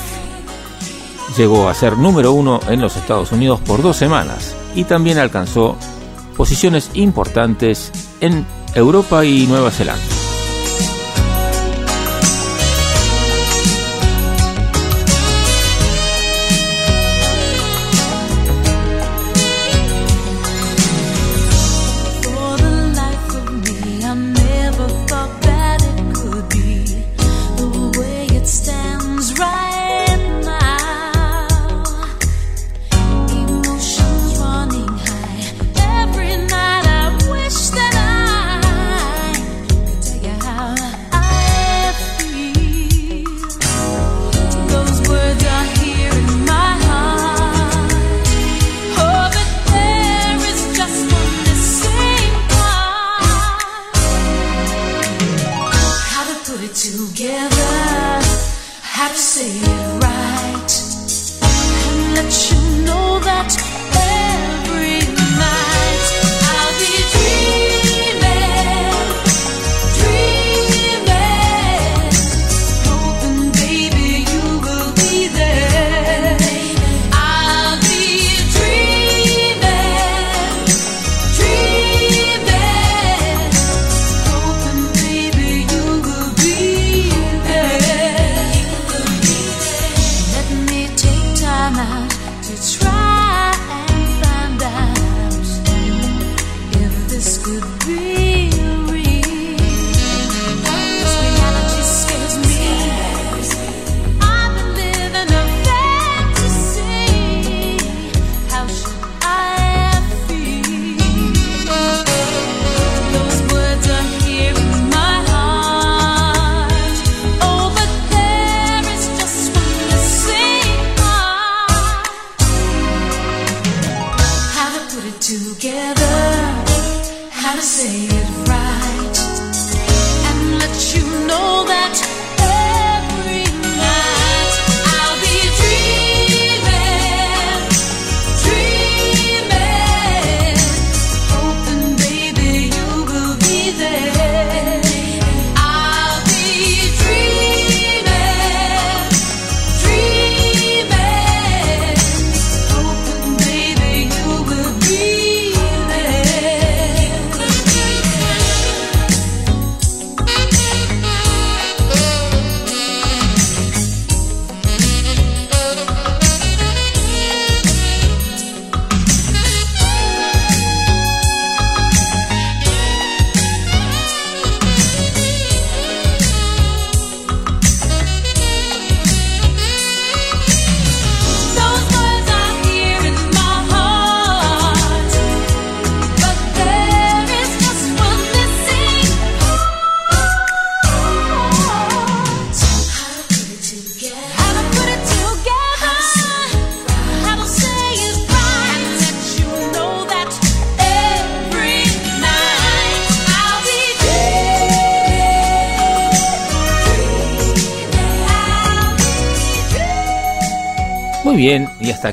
[1.38, 5.78] Llegó a ser número uno en los Estados Unidos por dos semanas y también alcanzó
[6.36, 10.21] posiciones importantes en Europa y Nueva Zelanda.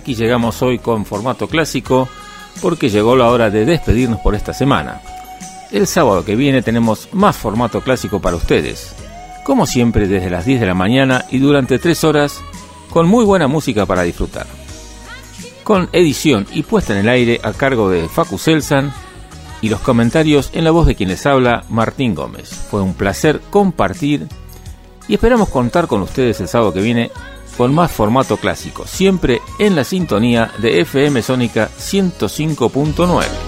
[0.09, 2.09] Aquí llegamos hoy con formato clásico
[2.63, 5.03] porque llegó la hora de despedirnos por esta semana.
[5.71, 8.95] El sábado que viene tenemos más formato clásico para ustedes,
[9.45, 12.41] como siempre desde las 10 de la mañana y durante 3 horas
[12.89, 14.47] con muy buena música para disfrutar.
[15.63, 18.95] Con edición y puesta en el aire a cargo de Facu Selsan
[19.61, 22.49] y los comentarios en la voz de quien les habla, Martín Gómez.
[22.49, 24.27] Fue un placer compartir
[25.07, 27.11] y esperamos contar con ustedes el sábado que viene
[27.59, 33.48] con más formato clásico, siempre en la sintonía de FM Sónica 105.9.